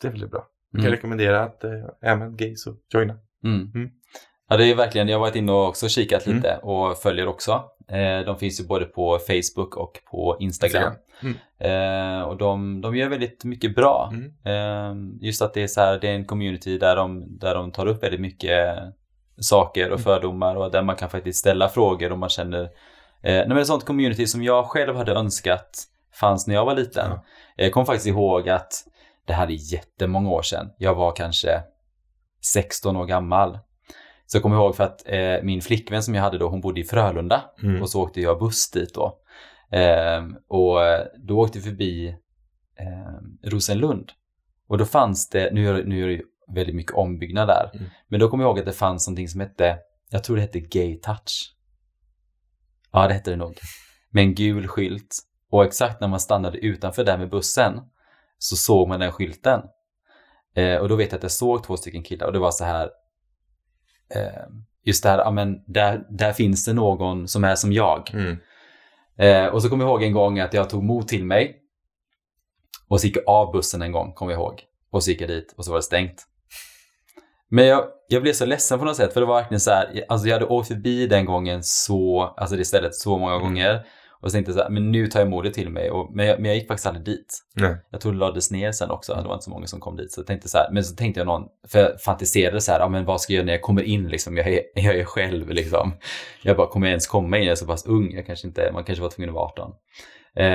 det 0.01 0.07
är 0.07 0.11
väldigt 0.11 0.31
bra. 0.31 0.47
Jag 0.71 0.79
kan 0.81 0.85
Mm. 0.87 0.91
rekommendera 0.95 1.43
att 1.43 1.63
eh, 1.63 1.71
är 2.01 2.15
man 2.15 2.35
gay 2.35 2.55
så 2.55 2.75
joina. 2.93 3.13
Mm. 4.53 4.59
Mm. 4.59 4.61
Ja, 4.61 4.65
det 4.65 4.71
är 4.71 4.75
verkligen, 4.75 5.07
jag 5.07 5.15
har 5.15 5.21
varit 5.21 5.35
inne 5.35 5.51
och 5.51 5.67
också 5.67 5.89
kikat 5.89 6.25
Mm. 6.25 6.37
lite 6.37 6.59
och 6.63 6.97
följer 6.97 7.27
också. 7.27 7.51
Eh, 7.89 8.19
de 8.25 8.35
finns 8.39 8.59
ju 8.61 8.67
både 8.67 8.85
på 8.85 9.19
Facebook 9.27 9.77
och 9.77 9.99
på 10.11 10.37
Instagram. 10.39 10.93
Instagram. 11.21 12.19
Eh, 12.19 12.21
och 12.21 12.37
de, 12.37 12.81
de 12.81 12.95
gör 12.95 13.09
väldigt 13.09 13.43
mycket 13.43 13.75
bra. 13.75 14.11
Mm. 14.13 14.31
Eh, 14.45 14.95
just 15.27 15.41
att 15.41 15.53
det 15.53 15.63
är 15.63 15.67
så 15.67 15.81
här, 15.81 15.99
det 15.99 16.09
är 16.09 16.13
en 16.15 16.25
community 16.25 16.77
där 16.77 16.95
de, 16.95 17.37
där 17.39 17.55
de 17.55 17.71
tar 17.71 17.85
upp 17.85 18.03
väldigt 18.03 18.21
mycket 18.21 18.77
saker 19.39 19.83
och 19.85 19.99
Mm. 19.99 20.03
fördomar 20.03 20.55
och 20.55 20.71
där 20.71 20.81
man 20.81 20.95
kan 20.95 21.09
faktiskt 21.09 21.39
ställa 21.39 21.69
frågor 21.69 22.11
och 22.11 22.17
man 22.19 22.29
känner 22.29 22.63
eh, 22.63 22.69
nej, 23.23 23.47
men 23.47 23.57
ett 23.57 23.67
sånt 23.67 23.85
community 23.85 24.27
som 24.27 24.43
jag 24.43 24.65
själv 24.65 24.95
hade 24.95 25.11
önskat 25.13 25.83
fanns 26.19 26.47
när 26.47 26.55
jag 26.55 26.65
var 26.65 26.75
liten. 26.75 27.05
Ja. 27.09 27.23
Jag 27.55 27.71
kommer 27.71 27.85
faktiskt 27.85 28.07
ihåg 28.07 28.49
att 28.49 28.71
det 29.27 29.33
här 29.33 29.47
är 29.47 29.73
jättemånga 29.73 30.29
år 30.29 30.41
sedan. 30.41 30.69
Jag 30.77 30.95
var 30.95 31.11
kanske 31.15 31.49
16 32.53 32.95
år 32.97 33.05
gammal. 33.05 33.59
Så 34.25 34.35
jag 34.37 34.43
kommer 34.43 34.55
ihåg 34.55 34.75
för 34.75 34.83
att 34.83 35.01
eh, 35.05 35.43
min 35.43 35.61
flickvän 35.61 36.03
som 36.03 36.15
jag 36.15 36.21
hade 36.21 36.37
då, 36.37 36.49
hon 36.49 36.61
bodde 36.61 36.79
i 36.79 36.83
Frölunda 36.83 37.43
Mm. 37.63 37.81
och 37.81 37.89
så 37.89 38.01
åkte 38.03 38.21
jag 38.21 38.39
buss 38.39 38.71
dit 38.71 38.93
då. 38.93 39.19
Ehm, 39.71 40.35
och 40.47 40.77
då 41.27 41.39
åkte 41.39 41.59
vi 41.59 41.63
förbi 41.63 42.15
ehm, 42.79 43.37
Rosenlund. 43.51 44.11
Och 44.67 44.77
då 44.77 44.85
fanns 44.85 45.29
det, 45.29 45.53
nu 45.53 45.67
är, 45.69 45.83
nu 45.83 46.03
är 46.03 46.07
det 46.07 46.21
väldigt 46.55 46.75
mycket 46.75 46.93
ombyggnad 46.93 47.47
där, 47.47 47.69
Mm. 47.73 47.85
men 48.07 48.19
då 48.19 48.29
kommer 48.29 48.43
jag 48.43 48.49
ihåg 48.49 48.59
att 48.59 48.65
det 48.65 48.71
fanns 48.73 49.07
någonting 49.07 49.27
som 49.27 49.39
hette, 49.41 49.77
jag 50.09 50.23
tror 50.23 50.35
det 50.35 50.41
hette 50.41 50.59
Gay 50.59 50.99
Touch. 50.99 51.53
Ja, 52.91 53.07
det 53.07 53.13
hette 53.13 53.29
det 53.31 53.35
nog. 53.37 53.57
Med 54.09 54.23
en 54.23 54.35
gul 54.35 54.67
skylt. 54.67 55.15
Och 55.49 55.63
exakt 55.65 56.01
när 56.01 56.07
man 56.07 56.19
stannade 56.19 56.57
utanför 56.57 57.03
där 57.03 57.17
med 57.17 57.29
bussen 57.29 57.79
så 58.37 58.55
såg 58.55 58.87
man 58.87 58.99
den 58.99 59.11
skylten. 59.11 59.61
Eh, 60.55 60.77
och 60.77 60.89
då 60.89 60.95
vet 60.95 61.11
jag 61.11 61.17
att 61.17 61.23
jag 61.23 61.31
såg 61.31 61.63
två 61.63 61.77
stycken 61.77 62.03
killar 62.03 62.27
och 62.27 62.33
det 62.33 62.39
var 62.39 62.51
så 62.51 62.63
här 62.65 62.83
eh, 62.85 62.89
just 64.85 65.03
det 65.03 65.09
här, 65.09 65.17
ja 65.17 65.31
men 65.31 65.63
där, 65.67 66.05
där 66.09 66.33
finns 66.33 66.65
det 66.65 66.73
någon 66.73 67.27
som 67.27 67.43
är 67.43 67.55
som 67.55 67.73
jag. 67.73 68.11
Mm. 68.13 68.37
Eh, 69.17 69.45
och 69.53 69.61
så 69.61 69.69
kommer 69.69 69.83
jag 69.83 69.91
ihåg 69.91 70.03
en 70.03 70.13
gång 70.13 70.39
att 70.39 70.53
jag 70.53 70.69
tog 70.69 70.83
mod 70.83 71.07
till 71.07 71.25
mig 71.25 71.55
och 72.87 73.01
så 73.01 73.07
gick 73.07 73.17
jag 73.17 73.23
av 73.27 73.51
bussen 73.51 73.81
en 73.81 73.91
gång, 73.91 74.13
kommer 74.13 74.31
jag 74.31 74.39
ihåg. 74.41 74.61
Och 74.91 75.03
så 75.03 75.11
gick 75.11 75.21
jag 75.21 75.29
dit 75.29 75.53
och 75.57 75.65
så 75.65 75.71
var 75.71 75.77
det 75.77 75.83
stängt. 75.83 76.23
Men 77.49 77.65
jag, 77.65 77.85
jag 78.07 78.21
blev 78.21 78.33
så 78.33 78.45
ledsen 78.45 78.79
på 78.79 78.85
något 78.85 78.95
sätt 78.95 79.13
för 79.13 79.19
det 79.19 79.25
var 79.27 79.35
verkligen 79.41 79.59
så 79.59 79.71
här, 79.71 80.05
alltså 80.09 80.27
jag 80.27 80.35
hade 80.35 80.45
åkt 80.45 80.67
förbi 80.67 81.07
den 81.07 81.25
gången 81.25 81.63
så, 81.63 82.21
alltså 82.37 82.55
det 82.55 82.65
stället 82.65 82.95
så 82.95 83.17
många 83.17 83.33
Mm. 83.35 83.43
gånger. 83.43 83.85
Och 84.23 84.31
så 84.31 84.35
tänkte 84.35 84.51
jag 84.51 84.57
så 84.57 84.63
här, 84.63 84.69
men 84.69 84.91
nu 84.91 85.07
tar 85.07 85.19
jag 85.19 85.29
modet 85.29 85.53
till 85.53 85.69
mig. 85.69 85.91
Och, 85.91 86.15
men, 86.15 86.25
jag, 86.25 86.39
men 86.39 86.45
jag 86.45 86.55
gick 86.55 86.67
faktiskt 86.67 86.87
aldrig 86.87 87.05
dit. 87.05 87.39
Nej. 87.55 87.75
Jag 87.91 88.01
tror 88.01 88.11
det 88.11 88.17
lades 88.17 88.51
ner 88.51 88.71
sen 88.71 88.91
också, 88.91 89.13
det 89.15 89.27
var 89.27 89.33
inte 89.33 89.43
så 89.43 89.49
många 89.49 89.67
som 89.67 89.79
kom 89.79 89.95
dit. 89.95 90.11
Så 90.11 90.19
jag 90.19 90.27
tänkte 90.27 90.49
så 90.49 90.57
här, 90.57 90.71
men 90.71 90.83
så 90.83 90.95
tänkte 90.95 91.19
jag 91.19 91.27
någon, 91.27 91.43
för 91.67 91.79
jag 91.79 92.01
fantiserade 92.01 92.61
så 92.61 92.71
här, 92.71 92.79
ja 92.79 92.89
men 92.89 93.05
vad 93.05 93.21
ska 93.21 93.33
jag 93.33 93.37
göra 93.37 93.45
när 93.45 93.53
jag 93.53 93.61
kommer 93.61 93.83
in 93.83 94.07
liksom? 94.07 94.37
Jag 94.37 94.47
är, 94.47 94.61
jag 94.75 94.95
är 94.95 95.03
själv 95.03 95.49
liksom. 95.49 95.93
Jag 96.43 96.57
bara, 96.57 96.67
kommer 96.67 96.87
jag 96.87 96.91
ens 96.91 97.07
komma 97.07 97.37
in? 97.37 97.43
Jag 97.43 97.51
är 97.51 97.55
så 97.55 97.65
pass 97.65 97.85
ung, 97.85 98.11
jag 98.11 98.25
kanske 98.25 98.47
inte, 98.47 98.71
man 98.73 98.83
kanske 98.83 99.01
var 99.01 99.09
tvungen 99.09 99.29
att 99.29 99.35
vara 99.35 99.45
18. 99.45 99.71
Eh, 100.35 100.45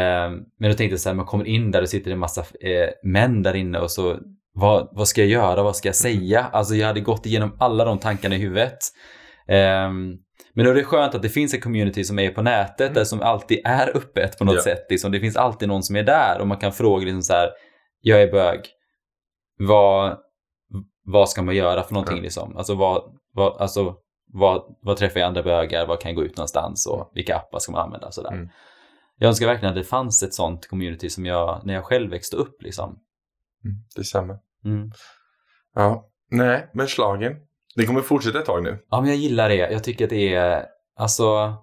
men 0.59 0.71
då 0.71 0.73
tänkte 0.73 0.85
jag 0.85 1.01
så 1.01 1.09
här, 1.09 1.17
man 1.17 1.27
kommer 1.27 1.45
in 1.45 1.71
där 1.71 1.83
och 1.83 1.89
sitter 1.89 2.11
en 2.11 2.19
massa 2.19 2.41
eh, 2.41 2.89
män 3.03 3.43
där 3.43 3.57
inne 3.57 3.79
och 3.79 3.91
så, 3.91 4.19
vad, 4.55 4.89
vad 4.93 5.09
ska 5.09 5.21
jag 5.21 5.31
göra, 5.31 5.63
vad 5.63 5.77
ska 5.77 5.89
jag 5.89 5.97
säga? 5.97 6.45
Alltså 6.53 6.75
jag 6.75 6.87
hade 6.87 7.01
gått 7.01 7.27
igenom 7.27 7.57
alla 7.59 7.85
de 7.85 7.99
tankarna 7.99 8.35
i 8.35 8.39
huvudet. 8.39 8.79
Ehm, 9.49 10.17
men 10.53 10.65
då 10.65 10.71
är 10.71 10.75
det 10.75 10.85
skönt 10.85 11.15
att 11.15 11.23
det 11.23 11.29
finns 11.29 11.55
en 11.55 11.61
community 11.61 12.05
som 12.05 12.19
är 12.19 12.31
på 12.31 12.43
nätet, 12.43 12.95
där 12.95 13.05
som 13.05 13.23
alltid 13.23 13.61
är 13.65 13.97
öppet 13.97 14.39
på 14.39 14.45
något 14.45 14.55
Ja. 14.55 14.63
sätt. 14.63 14.87
Liksom. 14.91 15.13
Det 15.13 15.21
finns 15.21 15.37
alltid 15.37 15.69
någon 15.69 15.83
som 15.83 15.97
är 15.97 16.03
där 16.03 16.41
och 16.41 16.47
man 16.47 16.57
kan 16.59 16.73
fråga 16.73 17.05
liksom 17.05 17.23
så 17.23 17.33
här, 17.33 17.51
jag 18.01 18.23
är 18.23 18.33
bög, 18.33 18.61
vad, 19.59 20.19
vad 21.05 21.29
ska 21.31 21.43
man 21.43 21.57
göra 21.57 21.83
för 21.83 21.95
någonting 21.95 22.17
Ja. 22.17 22.23
liksom? 22.23 22.57
Alltså 22.57 22.75
vad, 22.75 23.03
vad, 23.33 23.61
alltså, 23.61 23.97
vad, 24.33 24.77
vad 24.83 24.97
träffar 24.97 25.21
jag 25.21 25.27
andra 25.27 25.43
bögar, 25.43 25.87
vad 25.87 26.01
kan 26.01 26.09
jag 26.11 26.17
gå 26.17 26.25
ut 26.25 26.37
någonstans 26.37 26.87
och 26.87 27.11
vilka 27.15 27.37
appar 27.37 27.59
ska 27.59 27.73
man 27.73 27.85
använda? 27.85 28.11
Sådär. 28.11 28.33
Mm. 28.33 28.49
Jag 29.21 29.29
önskar 29.29 29.47
verkligen 29.47 29.69
att 29.75 29.79
det 29.81 29.85
fanns 29.85 30.23
ett 30.23 30.35
sånt 30.35 30.67
community 30.69 31.11
som 31.11 31.27
jag, 31.27 31.61
när 31.65 31.75
jag 31.75 31.85
själv 31.85 32.11
växte 32.11 32.37
upp 32.37 32.63
liksom. 32.63 32.99
Mm. 33.65 33.77
Detsamma. 33.97 34.39
Mm. 34.65 34.91
Ja. 35.75 36.09
Nej, 36.31 36.71
men 36.75 36.89
slagen. 36.89 37.33
Det 37.77 37.87
kommer 37.87 38.01
fortsätta 38.01 38.39
ett 38.39 38.45
tag 38.47 38.63
nu. 38.63 38.79
Ja, 38.91 39.01
men 39.01 39.11
jag 39.11 39.19
gillar 39.19 39.49
det. 39.49 39.55
Jag 39.57 39.85
tycker 39.85 40.05
att 40.05 40.11
det 40.11 40.35
är, 40.35 40.65
alltså, 40.99 41.55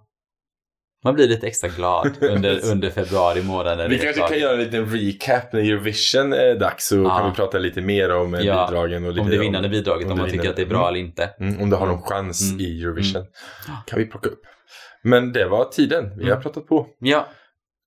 man 1.03 1.15
blir 1.15 1.27
lite 1.27 1.47
extra 1.47 1.69
glad 1.69 2.11
under, 2.21 2.71
under 2.71 2.89
februari 2.89 3.43
månad. 3.43 3.77
när 3.77 3.89
Vi 3.89 3.99
kanske 3.99 4.21
kan 4.27 4.39
göra 4.39 4.53
en 4.53 4.59
liten 4.59 4.85
recap 4.85 5.53
när 5.53 5.59
Eurovision 5.59 6.33
är 6.33 6.55
dags 6.59 6.87
så 6.87 6.95
Ja. 6.95 7.17
kan 7.17 7.29
vi 7.29 7.35
prata 7.35 7.57
lite 7.57 7.81
mer 7.81 8.09
om 8.15 8.33
eh, 8.35 8.41
Ja, 8.41 8.67
bidragen 8.69 9.05
och 9.05 9.11
lite 9.11 9.21
Om 9.21 9.29
det 9.29 9.37
vinnande 9.37 9.69
bidraget, 9.69 10.05
om 10.05 10.11
om 10.11 10.17
man 10.17 10.25
tycker 10.25 10.37
vinnande. 10.41 10.49
att 10.49 10.55
det 10.55 10.61
är 10.61 10.77
bra 10.77 10.87
Mm. 10.87 10.89
eller 10.95 10.99
inte. 11.07 11.29
Mm, 11.39 11.61
om 11.61 11.69
det 11.69 11.75
har 11.75 11.85
någon 11.85 11.95
Mm. 11.95 12.07
chans 12.07 12.51
Mm. 12.51 12.61
i 12.65 12.81
Eurovision. 12.83 13.21
Mm. 13.21 13.77
Kan 13.87 13.99
vi 13.99 14.05
plocka 14.05 14.29
upp. 14.29 14.41
Men 15.03 15.33
det 15.33 15.45
var 15.45 15.65
tiden. 15.65 16.17
Vi 16.17 16.23
har 16.23 16.31
Mm. 16.31 16.41
pratat 16.41 16.67
på. 16.67 16.87
Ja, 16.99 17.27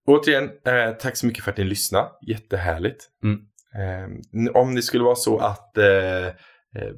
Återigen, 0.07 0.45
eh, 0.45 0.91
tack 1.01 1.17
så 1.17 1.27
mycket 1.27 1.45
för 1.45 1.51
att 1.51 1.57
ni 1.57 1.65
lyssnade. 1.65 2.09
Jättehärligt. 2.27 3.05
Mm. 3.25 3.39
Eh, 3.75 4.53
om 4.63 4.75
det 4.75 4.83
skulle 4.83 5.05
vara 5.05 5.15
så 5.17 5.39
att 5.39 5.79
eh, 5.79 5.85
eh, 6.77 6.89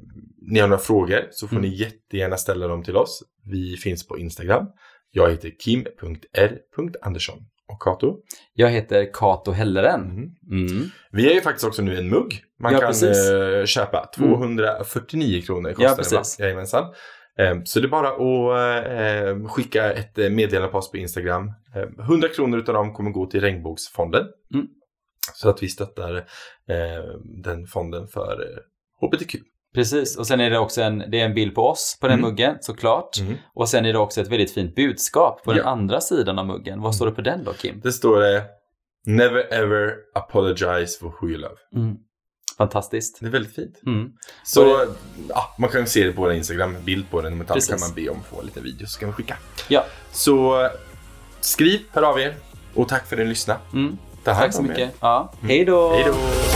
ni 0.51 0.59
har 0.59 0.67
några 0.67 0.81
frågor 0.81 1.27
så 1.31 1.47
får 1.47 1.55
Mm. 1.57 1.69
ni 1.69 1.75
jättegärna 1.75 2.37
ställa 2.37 2.67
dem 2.67 2.83
till 2.83 2.95
oss. 2.97 3.23
Vi 3.45 3.77
finns 3.77 4.07
på 4.07 4.17
Instagram. 4.19 4.65
Jag 5.11 5.29
heter 5.31 5.51
kim.r.andersson. 5.59 7.37
Och 7.67 7.81
Kato? 7.81 8.17
jag 8.53 8.69
heter 8.69 9.09
Kato 9.13 9.51
Helleren. 9.51 10.01
Mm. 10.11 10.31
Mm. 10.67 10.83
Vi 11.11 11.29
är 11.29 11.33
ju 11.33 11.41
faktiskt 11.41 11.65
också 11.67 11.81
nu 11.81 11.97
en 11.97 12.09
mugg. 12.09 12.43
Man 12.59 12.73
Ja, 12.73 12.79
kan 12.79 12.89
eh, 12.89 13.65
köpa. 13.65 14.09
249 14.17 15.41
kronor 15.41 15.69
Ja, 15.69 15.75
kostar 15.75 16.03
den 16.03 16.13
va? 16.17 16.19
precis. 16.19 16.39
Jajamensan. 16.39 16.83
Eh, 17.39 17.55
så 17.63 17.79
det 17.79 17.85
är 17.87 17.89
bara 17.89 18.07
att 18.09 19.39
eh, 19.41 19.47
skicka 19.47 19.93
ett 19.93 20.17
eh, 20.17 20.29
meddelande 20.29 20.71
på 20.71 20.77
oss 20.77 20.91
på 20.91 20.97
Instagram. 20.97 21.51
Eh, 21.75 22.05
100 22.05 22.27
kronor 22.27 22.59
utav 22.59 22.75
dem 22.75 22.93
kommer 22.93 23.11
gå 23.11 23.25
till 23.25 23.41
Regnbågsfonden. 23.41 24.25
Mm. 24.53 24.67
Så 25.33 25.49
att 25.49 25.63
vi 25.63 25.67
stöttar 25.69 26.15
eh, 26.69 27.03
den 27.43 27.67
fonden 27.67 28.07
för 28.07 28.31
eh, 28.41 28.57
HBTQ. 29.07 29.35
Precis, 29.73 30.17
och 30.17 30.27
sen 30.27 30.39
är 30.41 30.49
det 30.49 30.59
också 30.59 30.81
en, 30.81 31.03
det 31.11 31.19
är 31.19 31.25
en 31.25 31.33
bild 31.33 31.55
på 31.55 31.67
oss 31.67 31.97
på 32.01 32.07
den 32.07 32.19
Mm. 32.19 32.29
muggen, 32.29 32.55
såklart. 32.61 33.19
Mm. 33.19 33.33
Och 33.53 33.69
sen 33.69 33.85
är 33.85 33.93
det 33.93 33.99
också 33.99 34.21
ett 34.21 34.27
väldigt 34.27 34.53
fint 34.53 34.75
budskap 34.75 35.43
på 35.43 35.51
den 35.53 35.61
Ja. 35.65 35.69
andra 35.69 36.01
sidan 36.01 36.39
av 36.39 36.45
muggen. 36.45 36.81
Vad 36.81 36.95
står 36.95 37.05
det 37.05 37.11
på 37.11 37.21
den 37.21 37.43
då, 37.43 37.53
Kim? 37.53 37.79
Det 37.83 37.91
står 37.91 38.19
det 38.21 38.43
Never 39.05 39.53
ever 39.53 39.93
apologize 40.15 40.99
for 40.99 41.07
who 41.21 41.29
you 41.29 41.37
love. 41.37 41.55
Mm. 41.75 41.95
Fantastiskt. 42.57 43.17
Det 43.21 43.25
är 43.27 43.29
väldigt 43.31 43.55
fint. 43.55 43.81
Mm. 43.85 44.09
Så 44.43 44.85
ja, 45.29 45.55
man 45.59 45.69
kan 45.69 45.87
se 45.87 46.03
det 46.05 46.11
på 46.11 46.21
vår 46.21 46.33
Instagram, 46.33 46.75
bild 46.83 47.09
på 47.11 47.21
den. 47.21 47.33
Annat 47.33 47.67
kan 47.69 47.79
man 47.79 47.93
be 47.95 48.09
om 48.09 48.17
att 48.19 48.25
få 48.25 48.41
lite 48.41 48.59
videos 48.61 48.93
så 48.93 48.99
kan 48.99 49.09
vi 49.09 49.13
skicka. 49.13 49.37
Ja. 49.67 49.85
Så 50.11 50.67
skriv, 51.39 51.79
hör 51.91 52.03
av 52.03 52.19
er 52.19 52.35
och 52.73 52.87
tack 52.87 53.07
för 53.07 53.15
att 53.15 53.19
ni 53.21 53.25
lyssnade. 53.29 53.59
Mm. 53.73 53.97
Tack 54.23 54.53
så 54.53 54.61
mycket. 54.63 54.91
Ja. 54.99 55.33
Hej 55.41 55.65
då! 55.65 55.91
Hej 55.93 56.03
då! 56.07 56.50